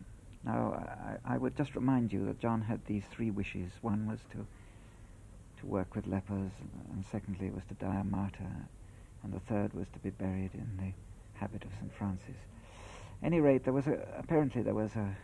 Now, 0.45 1.17
I, 1.25 1.35
I, 1.35 1.37
would 1.37 1.55
just 1.55 1.75
remind 1.75 2.11
you 2.11 2.25
that 2.25 2.39
John 2.39 2.61
had 2.61 2.85
these 2.85 3.03
three 3.11 3.31
wishes. 3.31 3.71
One 3.81 4.07
was 4.07 4.19
to 4.31 4.45
to 5.59 5.65
work 5.65 5.95
with 5.95 6.07
lepers, 6.07 6.51
and 6.91 7.05
secondly 7.11 7.49
was 7.49 7.63
to 7.69 7.73
die 7.75 8.01
a 8.01 8.03
martyr, 8.03 8.67
and 9.23 9.31
the 9.31 9.39
third 9.39 9.73
was 9.73 9.87
to 9.93 9.99
be 9.99 10.09
buried 10.09 10.51
in 10.53 10.67
the 10.77 11.39
habit 11.39 11.63
of 11.63 11.71
St. 11.79 11.93
Francis. 11.93 12.35
At 13.21 13.27
any 13.27 13.39
rate, 13.39 13.63
there 13.63 13.73
was 13.73 13.87
a, 13.87 13.97
apparently 14.17 14.61
there 14.63 14.73
was 14.73 14.95
a 14.95 15.15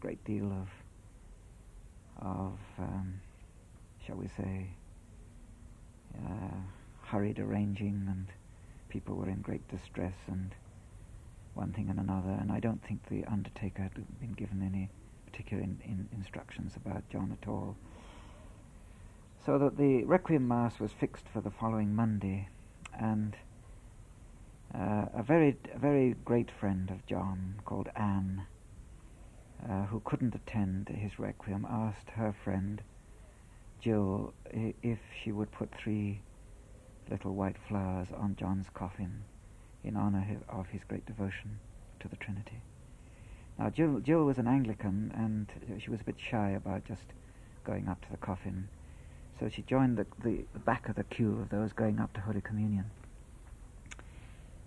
great 0.00 0.24
deal 0.24 0.46
of 0.46 0.68
of 2.20 2.58
um, 2.78 3.20
shall 4.06 4.16
we 4.16 4.28
say 4.28 4.70
uh, 6.18 6.56
hurried 7.02 7.38
arranging, 7.38 8.06
and 8.08 8.26
people 8.88 9.14
were 9.14 9.28
in 9.28 9.40
great 9.42 9.66
distress 9.68 10.16
and 10.26 10.54
one 11.54 11.72
thing 11.72 11.88
and 11.88 11.98
another, 11.98 12.30
and 12.40 12.50
I 12.50 12.60
don't 12.60 12.82
think 12.84 13.08
the 13.08 13.24
undertaker 13.24 13.82
had 13.82 13.94
been 14.20 14.32
given 14.32 14.62
any 14.62 14.90
particular 15.26 15.62
in, 15.62 15.80
in 15.84 16.08
instructions 16.12 16.74
about 16.76 17.08
John 17.10 17.36
at 17.40 17.48
all. 17.48 17.76
So 19.44 19.58
that 19.58 19.76
the 19.76 20.04
Requiem 20.04 20.46
Mass 20.48 20.80
was 20.80 20.92
fixed 20.92 21.26
for 21.32 21.40
the 21.40 21.50
following 21.50 21.94
Monday, 21.94 22.48
and 22.98 23.36
uh, 24.74 25.06
a 25.14 25.22
very, 25.22 25.56
a 25.74 25.78
very 25.78 26.14
great 26.24 26.50
friend 26.50 26.90
of 26.90 27.06
John 27.06 27.56
called 27.64 27.88
Anne, 27.94 28.46
uh, 29.68 29.86
who 29.86 30.00
couldn't 30.00 30.34
attend 30.34 30.88
his 30.88 31.18
Requiem, 31.18 31.66
asked 31.68 32.10
her 32.10 32.34
friend 32.44 32.82
Jill 33.80 34.32
if 34.50 34.98
she 35.22 35.30
would 35.30 35.52
put 35.52 35.70
three 35.74 36.20
little 37.10 37.34
white 37.34 37.56
flowers 37.68 38.08
on 38.16 38.34
John's 38.36 38.66
coffin 38.72 39.24
in 39.84 39.96
honor 39.96 40.26
of 40.48 40.68
his 40.68 40.82
great 40.88 41.06
devotion 41.06 41.58
to 42.00 42.08
the 42.08 42.16
Trinity. 42.16 42.60
Now, 43.58 43.70
Jill, 43.70 44.00
Jill 44.00 44.24
was 44.24 44.38
an 44.38 44.48
Anglican, 44.48 45.12
and 45.14 45.80
she 45.80 45.90
was 45.90 46.00
a 46.00 46.04
bit 46.04 46.16
shy 46.18 46.50
about 46.50 46.84
just 46.84 47.04
going 47.64 47.88
up 47.88 48.00
to 48.02 48.10
the 48.10 48.16
coffin, 48.16 48.68
so 49.38 49.48
she 49.48 49.62
joined 49.62 49.96
the, 49.96 50.06
the, 50.22 50.44
back 50.60 50.88
of 50.88 50.96
the 50.96 51.04
queue 51.04 51.38
of 51.40 51.50
those 51.50 51.72
going 51.72 52.00
up 52.00 52.12
to 52.14 52.20
Holy 52.20 52.40
Communion. 52.40 52.86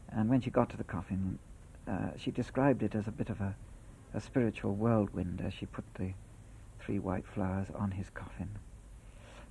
And 0.10 0.30
when 0.30 0.42
she 0.42 0.50
got 0.50 0.70
to 0.70 0.78
the 0.78 0.84
coffin, 0.84 1.40
uh, 1.88 2.12
she 2.18 2.32
described 2.32 2.82
it 2.82 2.96
as 2.96 3.08
a 3.08 3.12
bit 3.12 3.30
of 3.30 3.42
a, 3.42 3.56
a 4.14 4.22
spiritual 4.22 4.76
whirlwind 4.76 5.42
as 5.46 5.54
she 5.54 5.66
put 5.66 5.84
the 5.96 6.14
three 6.80 7.00
white 7.00 7.26
flowers 7.28 7.68
on 7.76 7.92
his 7.92 8.10
coffin. 8.10 8.50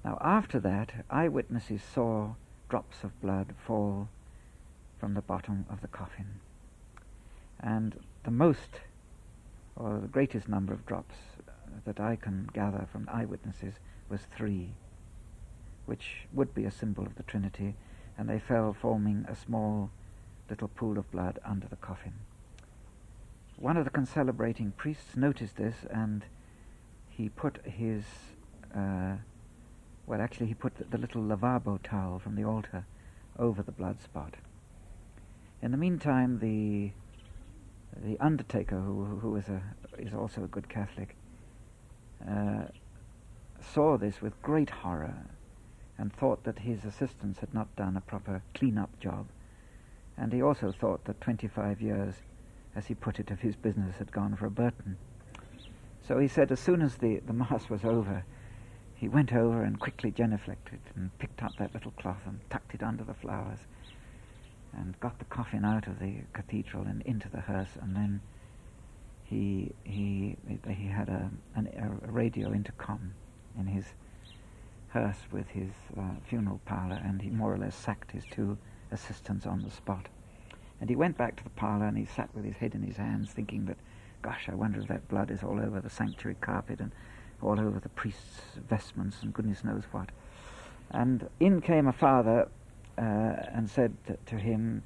Now, 0.05 0.19
after 0.21 0.59
that, 0.61 1.05
eyewitnesses 1.11 1.83
saw 1.83 2.35
drops 2.69 3.05
of 3.05 3.21
blood 3.21 3.55
fall 3.67 4.09
from 4.99 5.15
the 5.15 5.23
bottom 5.23 5.67
of 5.71 5.81
the 5.81 5.89
coffin. 5.89 6.41
And 7.61 8.01
the 8.25 8.31
most, 8.31 8.81
or 9.77 9.99
the 9.99 10.09
greatest 10.09 10.49
number 10.49 10.73
of 10.73 10.87
drops 10.87 11.15
that 11.85 12.01
I 12.01 12.17
can 12.17 12.49
gather 12.53 12.87
from 12.91 13.09
eyewitnesses 13.13 13.75
was 14.09 14.21
three, 14.37 14.71
which 15.85 16.27
would 16.33 16.55
be 16.55 16.65
a 16.65 16.71
symbol 16.71 17.05
of 17.05 17.17
the 17.17 17.23
Trinity, 17.23 17.75
and 18.19 18.29
they 18.29 18.39
fell 18.39 18.73
forming 18.73 19.27
a 19.29 19.37
small 19.37 19.91
little 20.49 20.69
pool 20.69 20.99
of 20.99 21.11
blood 21.11 21.39
under 21.45 21.67
the 21.67 21.77
coffin. 21.77 22.15
One 23.59 23.77
of 23.77 23.85
the 23.85 23.91
concelebrating 23.91 24.73
priests 24.77 25.17
noticed 25.17 25.57
this 25.57 25.77
and 25.91 26.25
he 27.09 27.31
put 27.31 27.65
his, 27.65 28.05
uh, 28.75 29.15
well, 30.07 30.21
actually, 30.21 30.47
he 30.47 30.55
put 30.55 30.77
the, 30.77 30.85
the 30.85 30.99
little 30.99 31.23
lavabo 31.23 31.83
towel 31.83 32.19
from 32.19 32.37
the 32.37 32.45
altar 32.45 32.85
over 33.39 33.63
the 33.63 33.73
blood 33.73 34.03
spot. 34.03 34.35
In 35.63 35.71
the 35.71 35.77
meantime, 35.77 36.39
the 36.39 36.93
the 38.05 38.19
undertaker, 38.21 38.79
who 38.79 39.05
who 39.05 39.37
is 39.37 39.49
a 39.49 39.63
is 39.99 40.13
also 40.13 40.45
a 40.45 40.49
good 40.49 40.69
Catholic, 40.69 41.17
uh, 42.29 42.65
saw 43.61 43.97
this 43.97 44.21
with 44.21 44.41
great 44.43 44.71
horror, 44.71 45.27
and 45.99 46.13
thought 46.13 46.45
that 46.45 46.59
his 46.61 46.85
assistants 46.85 47.41
had 47.41 47.55
not 47.55 47.75
done 47.75 47.97
a 47.97 48.01
proper 48.03 48.43
clean-up 48.55 49.01
job, 49.01 49.27
and 50.17 50.33
he 50.33 50.43
also 50.43 50.73
thought 50.73 51.05
that 51.05 51.21
25 51.21 51.81
years, 51.81 52.17
as 52.75 52.87
he 52.87 52.95
put 52.95 53.19
it, 53.19 53.31
of 53.31 53.41
his 53.41 53.57
business 53.57 53.97
had 53.97 54.13
gone 54.13 54.37
for 54.37 54.47
a 54.47 54.51
Burton. 54.51 54.99
So 56.07 56.19
he 56.19 56.29
said, 56.29 56.53
as 56.53 56.61
soon 56.61 56.83
as 56.83 56.97
the, 56.97 57.21
the 57.27 57.33
mass 57.33 57.69
was 57.69 57.85
over, 57.85 58.25
he 58.95 59.09
went 59.09 59.33
over 59.33 59.63
and 59.63 59.81
quickly 59.81 60.11
genuflected 60.11 60.81
and 60.95 61.17
picked 61.19 61.43
up 61.43 61.57
that 61.57 61.75
little 61.75 61.91
cloth 61.93 62.23
and 62.27 62.41
tucked 62.51 62.75
it 62.75 62.83
under 62.83 63.05
the 63.05 63.15
flowers 63.15 63.61
and 64.77 64.99
got 65.01 65.19
the 65.19 65.25
coffin 65.27 65.65
out 65.65 65.87
of 65.87 65.99
the 65.99 66.17
cathedral 66.33 66.85
and 66.85 67.03
into 67.03 67.29
the 67.29 67.41
hearse, 67.41 67.77
and 67.81 67.95
then 67.97 68.21
he 69.25 69.73
he 69.85 70.37
he 70.69 70.87
had 70.87 71.09
a, 71.09 71.31
an, 71.55 71.69
a 71.79 72.11
radio 72.11 72.53
intercom 72.53 73.15
in 73.59 73.67
his 73.67 73.85
hearse 74.89 75.19
with 75.33 75.49
his 75.49 75.71
uh, 75.99 76.03
funeral 76.29 76.61
parlour, 76.65 77.01
and 77.05 77.23
he 77.23 77.31
more 77.31 77.53
or 77.53 77.59
less 77.59 77.75
sacked 77.75 78.13
his 78.13 78.25
two 78.31 78.57
assistants 78.91 79.47
on 79.47 79.63
the 79.63 79.71
spot. 79.71 80.07
And 80.81 80.91
he 80.91 80.97
went 80.97 81.17
back 81.17 81.37
to 81.37 81.45
the 81.45 81.51
parlour 81.51 81.87
and 81.87 81.97
he 81.97 82.05
sat 82.05 82.29
with 82.35 82.45
his 82.45 82.57
head 82.57 82.75
in 82.75 82.83
his 82.83 82.99
hands, 82.99 83.31
thinking 83.31 83.65
that 83.67 83.79
gosh, 84.23 84.49
I 84.49 84.55
wonder 84.55 84.81
if 84.81 84.89
that 84.89 85.09
blood 85.09 85.31
is 85.31 85.43
all 85.43 85.61
over 85.61 85.81
the 85.81 85.91
sanctuary 85.91 86.37
carpet 86.41 86.81
and 86.81 86.91
all 87.41 87.61
over 87.61 87.79
the 87.79 87.89
priest's 87.91 88.41
vestments 88.69 89.23
and 89.23 89.33
goodness 89.33 89.63
knows 89.63 89.85
what. 89.93 90.11
And 90.91 91.29
in 91.39 91.61
came 91.61 91.87
a 91.87 91.93
father 91.93 92.49
uh, 92.99 93.03
and 93.53 93.69
said 93.69 93.97
to, 94.27 94.37
him, 94.37 94.83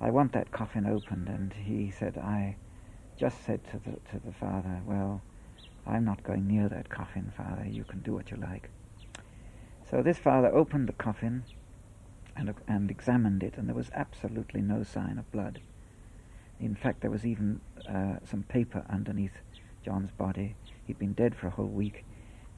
I 0.00 0.10
want 0.10 0.32
that 0.32 0.50
coffin 0.50 0.86
opened. 0.86 1.28
And 1.28 1.52
he 1.52 1.90
said, 1.90 2.18
I 2.18 2.56
just 3.18 3.44
said 3.44 3.60
to 3.70 3.78
the, 3.78 3.96
to 4.10 4.24
the 4.24 4.32
father, 4.32 4.80
Well, 4.86 5.22
I'm 5.86 6.04
not 6.04 6.22
going 6.22 6.46
near 6.46 6.68
that 6.68 6.88
coffin, 6.88 7.32
father. 7.36 7.66
You 7.66 7.84
can 7.84 8.00
do 8.00 8.12
what 8.12 8.30
you 8.30 8.36
like. 8.36 8.70
So 9.90 10.02
this 10.02 10.18
father 10.18 10.54
opened 10.54 10.88
the 10.88 10.92
coffin 10.92 11.44
and, 12.36 12.54
and 12.68 12.90
examined 12.90 13.42
it, 13.42 13.54
and 13.56 13.68
there 13.68 13.74
was 13.74 13.90
absolutely 13.94 14.60
no 14.60 14.82
sign 14.82 15.18
of 15.18 15.30
blood. 15.32 15.60
In 16.60 16.74
fact, 16.74 17.00
there 17.00 17.10
was 17.10 17.24
even 17.24 17.60
uh, 17.88 18.16
some 18.24 18.42
paper 18.42 18.84
underneath 18.90 19.38
John's 19.84 20.10
body. 20.10 20.54
He'd 20.86 20.98
been 20.98 21.14
dead 21.14 21.34
for 21.34 21.46
a 21.46 21.50
whole 21.50 21.66
week, 21.66 22.04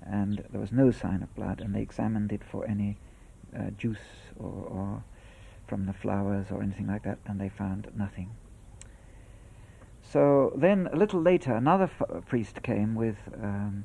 and 0.03 0.45
there 0.51 0.61
was 0.61 0.73
no 0.73 0.91
sign 0.91 1.23
of 1.23 1.35
blood, 1.35 1.61
and 1.61 1.75
they 1.75 1.83
examined 1.83 2.33
it 2.33 2.43
for 2.45 2.67
any 2.67 2.99
uh, 3.57 3.71
juice 3.71 3.99
or, 4.39 4.67
or 4.69 5.05
from 5.67 5.87
the 5.87 5.93
flowers 5.93 6.47
or 6.51 6.63
anything 6.63 6.87
like 6.87 7.05
that, 7.05 7.19
and 7.27 7.41
they 7.41 7.49
found 7.49 7.89
nothing. 7.97 8.31
So 10.03 10.53
then, 10.57 10.89
a 10.93 10.97
little 10.97 11.21
later, 11.21 11.55
another 11.55 11.85
f- 11.85 12.27
priest 12.27 12.63
came 12.63 12.97
with 12.97 13.17
um, 13.41 13.85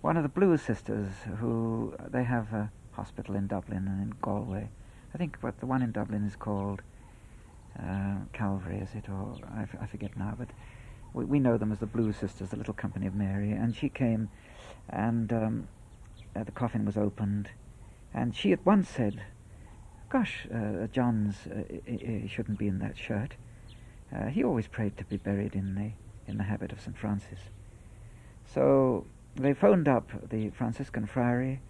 one 0.00 0.16
of 0.16 0.24
the 0.24 0.28
Blue 0.28 0.56
Sisters, 0.56 1.12
who 1.38 1.94
they 2.10 2.24
have 2.24 2.52
a 2.52 2.72
hospital 2.92 3.36
in 3.36 3.46
Dublin 3.46 3.86
and 3.86 4.02
in 4.02 4.14
Galway. 4.20 4.68
I 5.14 5.18
think 5.18 5.36
what 5.40 5.60
the 5.60 5.66
one 5.66 5.82
in 5.82 5.92
Dublin 5.92 6.26
is 6.26 6.34
called 6.34 6.82
uh, 7.78 8.16
Calvary, 8.32 8.78
is 8.78 8.88
it, 8.94 9.08
or 9.08 9.36
I, 9.56 9.62
f- 9.62 9.76
I 9.80 9.86
forget 9.86 10.16
now, 10.16 10.34
but 10.36 10.48
we, 11.14 11.24
we 11.24 11.38
know 11.38 11.56
them 11.56 11.70
as 11.70 11.78
the 11.78 11.86
Blue 11.86 12.12
Sisters, 12.12 12.50
the 12.50 12.56
Little 12.56 12.74
Company 12.74 13.06
of 13.06 13.14
Mary. 13.14 13.52
And 13.52 13.74
she 13.76 13.88
came, 13.88 14.28
and 14.88 15.32
um, 15.32 15.68
uh, 16.34 16.42
the 16.42 16.52
coffin 16.52 16.84
was 16.84 16.96
opened, 16.96 17.50
and 18.14 18.34
she 18.34 18.52
at 18.52 18.64
once 18.64 18.88
said, 18.88 19.22
"Gosh, 20.08 20.46
uh, 20.52 20.86
John's 20.88 21.46
uh, 21.46 22.26
shouldn't 22.26 22.58
be 22.58 22.68
in 22.68 22.78
that 22.80 22.96
shirt." 22.96 23.36
Uh, 24.14 24.26
he 24.26 24.44
always 24.44 24.66
prayed 24.66 24.96
to 24.98 25.04
be 25.04 25.16
buried 25.16 25.54
in 25.54 25.74
the 25.74 25.92
in 26.30 26.38
the 26.38 26.44
habit 26.44 26.72
of 26.72 26.80
St. 26.80 26.96
Francis. 26.96 27.40
So 28.44 29.06
they 29.34 29.54
phoned 29.54 29.88
up 29.88 30.10
the 30.30 30.50
Franciscan 30.50 31.06
friary, 31.06 31.60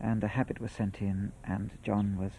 and 0.00 0.22
a 0.24 0.28
habit 0.28 0.60
was 0.60 0.72
sent 0.72 1.00
in, 1.00 1.32
and 1.44 1.70
John 1.82 2.16
was 2.18 2.32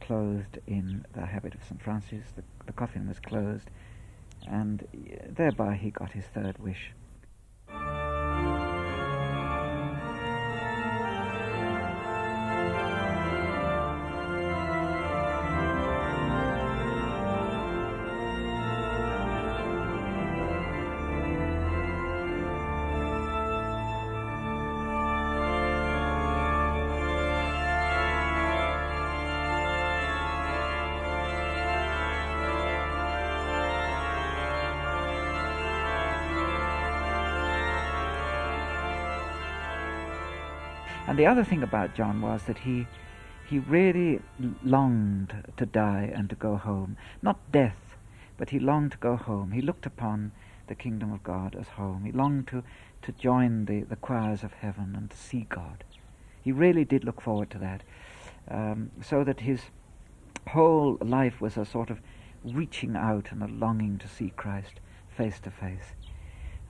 clothed 0.00 0.58
in 0.66 1.06
the 1.14 1.26
habit 1.26 1.54
of 1.54 1.62
St. 1.64 1.80
Francis. 1.80 2.26
The, 2.36 2.42
the 2.66 2.72
coffin 2.72 3.08
was 3.08 3.20
closed, 3.20 3.70
and 4.46 4.86
thereby 5.28 5.76
he 5.76 5.90
got 5.90 6.12
his 6.12 6.24
third 6.26 6.58
wish. 6.58 6.92
And 41.14 41.18
the 41.20 41.26
other 41.26 41.44
thing 41.44 41.62
about 41.62 41.94
John 41.94 42.20
was 42.20 42.42
that 42.46 42.58
he 42.58 42.88
he 43.48 43.60
really 43.60 44.20
longed 44.64 45.32
to 45.56 45.64
die 45.64 46.10
and 46.12 46.28
to 46.28 46.34
go 46.34 46.56
home. 46.56 46.96
Not 47.22 47.52
death, 47.52 47.96
but 48.36 48.50
he 48.50 48.58
longed 48.58 48.90
to 48.90 48.98
go 48.98 49.14
home. 49.14 49.52
He 49.52 49.60
looked 49.60 49.86
upon 49.86 50.32
the 50.66 50.74
kingdom 50.74 51.12
of 51.12 51.22
God 51.22 51.54
as 51.54 51.68
home. 51.68 52.02
He 52.04 52.10
longed 52.10 52.48
to, 52.48 52.64
to 53.02 53.12
join 53.12 53.66
the, 53.66 53.82
the 53.82 53.94
choirs 53.94 54.42
of 54.42 54.54
heaven 54.54 54.94
and 54.96 55.08
to 55.08 55.16
see 55.16 55.46
God. 55.48 55.84
He 56.42 56.50
really 56.50 56.84
did 56.84 57.04
look 57.04 57.20
forward 57.20 57.48
to 57.50 57.58
that. 57.58 57.84
Um, 58.48 58.90
so 59.00 59.22
that 59.22 59.38
his 59.38 59.60
whole 60.48 60.98
life 61.00 61.40
was 61.40 61.56
a 61.56 61.64
sort 61.64 61.90
of 61.90 62.00
reaching 62.42 62.96
out 62.96 63.30
and 63.30 63.40
a 63.40 63.46
longing 63.46 63.98
to 63.98 64.08
see 64.08 64.32
Christ 64.34 64.80
face 65.16 65.38
to 65.38 65.52
face. 65.52 65.92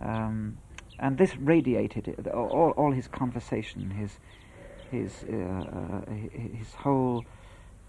Um, 0.03 0.59
and 0.99 1.19
this 1.19 1.37
radiated 1.37 2.29
all, 2.29 2.73
all 2.77 2.93
his 2.93 3.09
conversation, 3.09 3.91
his 3.91 4.19
his 4.91 5.25
uh, 5.31 5.37
uh, 5.37 6.13
his 6.13 6.75
whole 6.75 7.25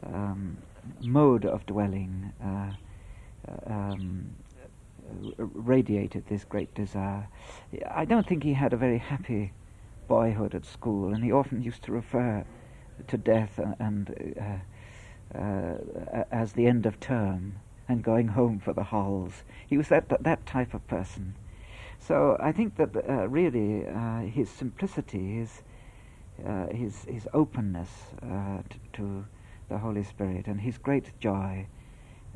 um, 0.04 0.58
mode 1.02 1.46
of 1.46 1.66
dwelling 1.66 2.34
uh, 2.44 2.72
um, 3.68 4.32
radiated 5.38 6.26
this 6.28 6.44
great 6.44 6.74
desire. 6.74 7.28
I 7.92 8.06
don't 8.06 8.28
think 8.28 8.44
he 8.44 8.54
had 8.54 8.74
a 8.74 8.78
very 8.78 8.98
happy 8.98 9.54
boyhood 10.08 10.56
at 10.56 10.66
school, 10.66 11.14
and 11.14 11.24
he 11.24 11.32
often 11.32 11.62
used 11.62 11.84
to 11.84 11.92
refer 11.92 12.46
to 13.08 13.18
death 13.18 13.60
and 13.80 14.34
uh, 14.40 15.38
uh, 15.38 16.24
as 16.32 16.54
the 16.54 16.68
end 16.68 16.86
of 16.86 17.00
term 17.00 17.56
and 17.88 18.04
going 18.04 18.30
home 18.30 18.60
for 18.60 18.74
the 18.74 18.84
halls. 18.84 19.44
He 19.68 19.78
was 19.78 19.90
that 19.90 20.10
that 20.24 20.46
type 20.46 20.74
of 20.74 20.88
person. 20.88 21.36
So 22.08 22.38
I 22.40 22.52
think 22.52 22.76
that 22.76 22.96
uh, 22.96 23.28
really 23.28 23.88
uh, 23.88 24.20
his 24.20 24.48
simplicity, 24.48 25.40
his, 25.40 25.64
uh, 26.46 26.68
his, 26.68 27.04
his 27.06 27.28
openness 27.34 27.90
uh, 28.22 28.60
t- 28.70 28.78
to 28.94 29.26
the 29.70 29.80
Holy 29.80 30.04
Spirit, 30.04 30.46
and 30.46 30.62
his 30.62 30.78
great 30.78 31.20
joy 31.20 31.66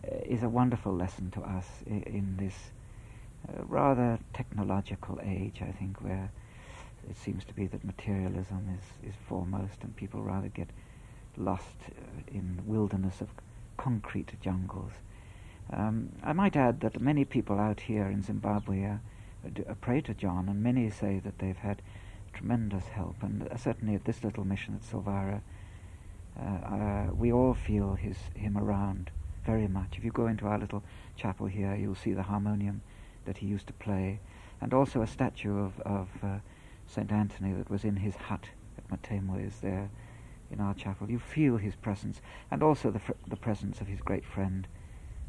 uh, 0.03 0.15
is 0.25 0.41
a 0.41 0.49
wonderful 0.49 0.91
lesson 0.95 1.29
to 1.31 1.41
us 1.41 1.67
I- 1.85 2.01
in 2.07 2.37
this 2.37 2.71
uh, 3.47 3.63
rather 3.67 4.17
technological 4.33 5.19
age, 5.23 5.61
I 5.61 5.71
think, 5.71 6.01
where 6.01 6.31
it 7.07 7.15
seems 7.15 7.45
to 7.45 7.53
be 7.53 7.67
that 7.67 7.83
materialism 7.83 8.75
is, 8.75 9.09
is 9.09 9.15
foremost 9.27 9.83
and 9.83 9.95
people 9.95 10.23
rather 10.23 10.47
get 10.47 10.69
lost 11.37 11.77
in 12.31 12.59
wilderness 12.65 13.21
of 13.21 13.27
concrete 13.77 14.31
jungles. 14.41 14.93
Um, 15.71 16.09
I 16.23 16.33
might 16.33 16.55
add 16.55 16.79
that 16.79 16.99
many 16.99 17.23
people 17.23 17.59
out 17.59 17.81
here 17.81 18.07
in 18.07 18.23
Zimbabwe 18.23 18.81
are 18.81 19.01
pray 19.81 20.01
to 20.01 20.13
John, 20.13 20.49
and 20.49 20.61
many 20.61 20.89
say 20.89 21.19
that 21.23 21.39
they've 21.39 21.57
had 21.57 21.81
tremendous 22.33 22.85
help. 22.89 23.15
And 23.21 23.47
uh, 23.47 23.57
certainly 23.57 23.95
at 23.95 24.05
this 24.05 24.23
little 24.23 24.43
mission 24.43 24.75
at 24.75 24.83
Silveira, 24.83 25.41
uh, 26.39 26.43
uh, 26.43 27.07
we 27.13 27.31
all 27.31 27.53
feel 27.53 27.95
his 27.95 28.17
him 28.35 28.57
around 28.57 29.11
very 29.45 29.67
much. 29.67 29.97
If 29.97 30.03
you 30.03 30.11
go 30.11 30.27
into 30.27 30.45
our 30.45 30.57
little 30.57 30.83
chapel 31.15 31.47
here, 31.47 31.75
you'll 31.75 31.95
see 31.95 32.13
the 32.13 32.23
harmonium 32.23 32.81
that 33.25 33.37
he 33.37 33.47
used 33.47 33.67
to 33.67 33.73
play, 33.73 34.19
and 34.61 34.73
also 34.73 35.01
a 35.01 35.07
statue 35.07 35.57
of, 35.57 35.79
of 35.81 36.07
uh, 36.23 36.37
Saint 36.85 37.11
Anthony 37.11 37.53
that 37.53 37.69
was 37.69 37.83
in 37.83 37.97
his 37.97 38.15
hut 38.15 38.45
at 38.77 38.87
Mutemwa 38.89 39.45
is 39.45 39.59
there 39.61 39.89
in 40.51 40.59
our 40.59 40.73
chapel. 40.73 41.09
You 41.09 41.19
feel 41.19 41.57
his 41.57 41.75
presence, 41.75 42.21
and 42.51 42.63
also 42.63 42.91
the 42.91 42.99
fr- 42.99 43.13
the 43.27 43.35
presence 43.35 43.81
of 43.81 43.87
his 43.87 44.01
great 44.01 44.25
friend, 44.25 44.67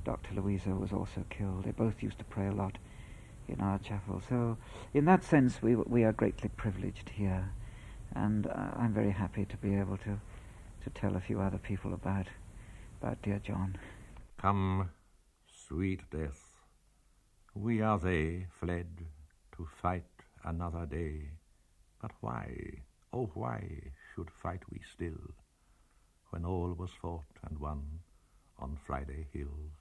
Dr. 0.05 0.35
Luisa, 0.35 0.71
was 0.71 0.93
also 0.93 1.25
killed. 1.29 1.65
They 1.65 1.73
both 1.73 2.03
used 2.03 2.19
to 2.19 2.25
pray 2.25 2.47
a 2.47 2.53
lot 2.53 2.79
in 3.51 3.61
our 3.61 3.79
chapel. 3.79 4.23
So, 4.29 4.57
in 4.95 5.05
that 5.07 5.25
sense, 5.25 5.63
we 5.63 5.77
we 5.77 6.05
are 6.05 6.13
greatly 6.13 6.51
privileged 6.57 7.11
here, 7.11 7.51
and 8.15 8.47
uh, 8.47 8.71
I'm 8.77 8.93
very 8.93 9.11
happy 9.13 9.45
to 9.45 9.57
be 9.57 9.77
able 9.77 9.97
to 9.99 10.21
to 10.85 10.91
tell 10.91 11.17
a 11.17 11.21
few 11.21 11.41
other 11.41 11.59
people 11.59 11.93
about 11.95 12.27
about 13.01 13.23
dear 13.23 13.41
John. 13.43 13.77
Come, 14.41 14.91
sweet 15.69 16.01
death, 16.11 16.43
we 17.55 17.81
are 17.83 17.99
they 17.99 18.47
fled 18.59 19.07
to 19.57 19.69
fight 19.83 20.05
another 20.45 20.87
day. 20.87 21.31
But 22.01 22.13
why, 22.21 22.83
oh 23.13 23.31
why, 23.35 23.93
should 24.15 24.31
fight 24.31 24.63
we 24.71 24.81
still, 24.95 25.35
when 26.31 26.45
all 26.45 26.73
was 26.73 26.91
fought 27.03 27.27
and 27.47 27.59
won 27.59 28.01
on 28.59 28.79
Friday 28.87 29.27
Hill? 29.33 29.73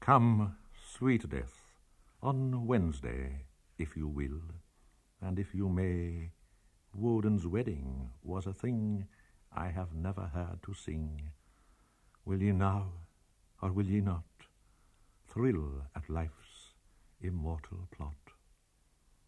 Come, 0.00 0.56
sweet 0.96 1.28
death, 1.28 1.65
on 2.26 2.66
Wednesday, 2.66 3.44
if 3.78 3.96
you 3.96 4.08
will, 4.08 4.40
and 5.22 5.38
if 5.38 5.54
you 5.54 5.68
may, 5.68 6.32
Woden's 6.92 7.46
wedding 7.46 8.10
was 8.24 8.46
a 8.46 8.52
thing 8.52 9.06
I 9.56 9.68
have 9.68 9.94
never 9.94 10.22
heard 10.34 10.58
to 10.64 10.74
sing. 10.74 11.30
Will 12.24 12.42
ye 12.42 12.50
now, 12.50 12.88
or 13.62 13.70
will 13.70 13.86
ye 13.86 14.00
not, 14.00 14.24
thrill 15.28 15.84
at 15.94 16.10
life's 16.10 16.74
immortal 17.20 17.86
plot? 17.96 18.25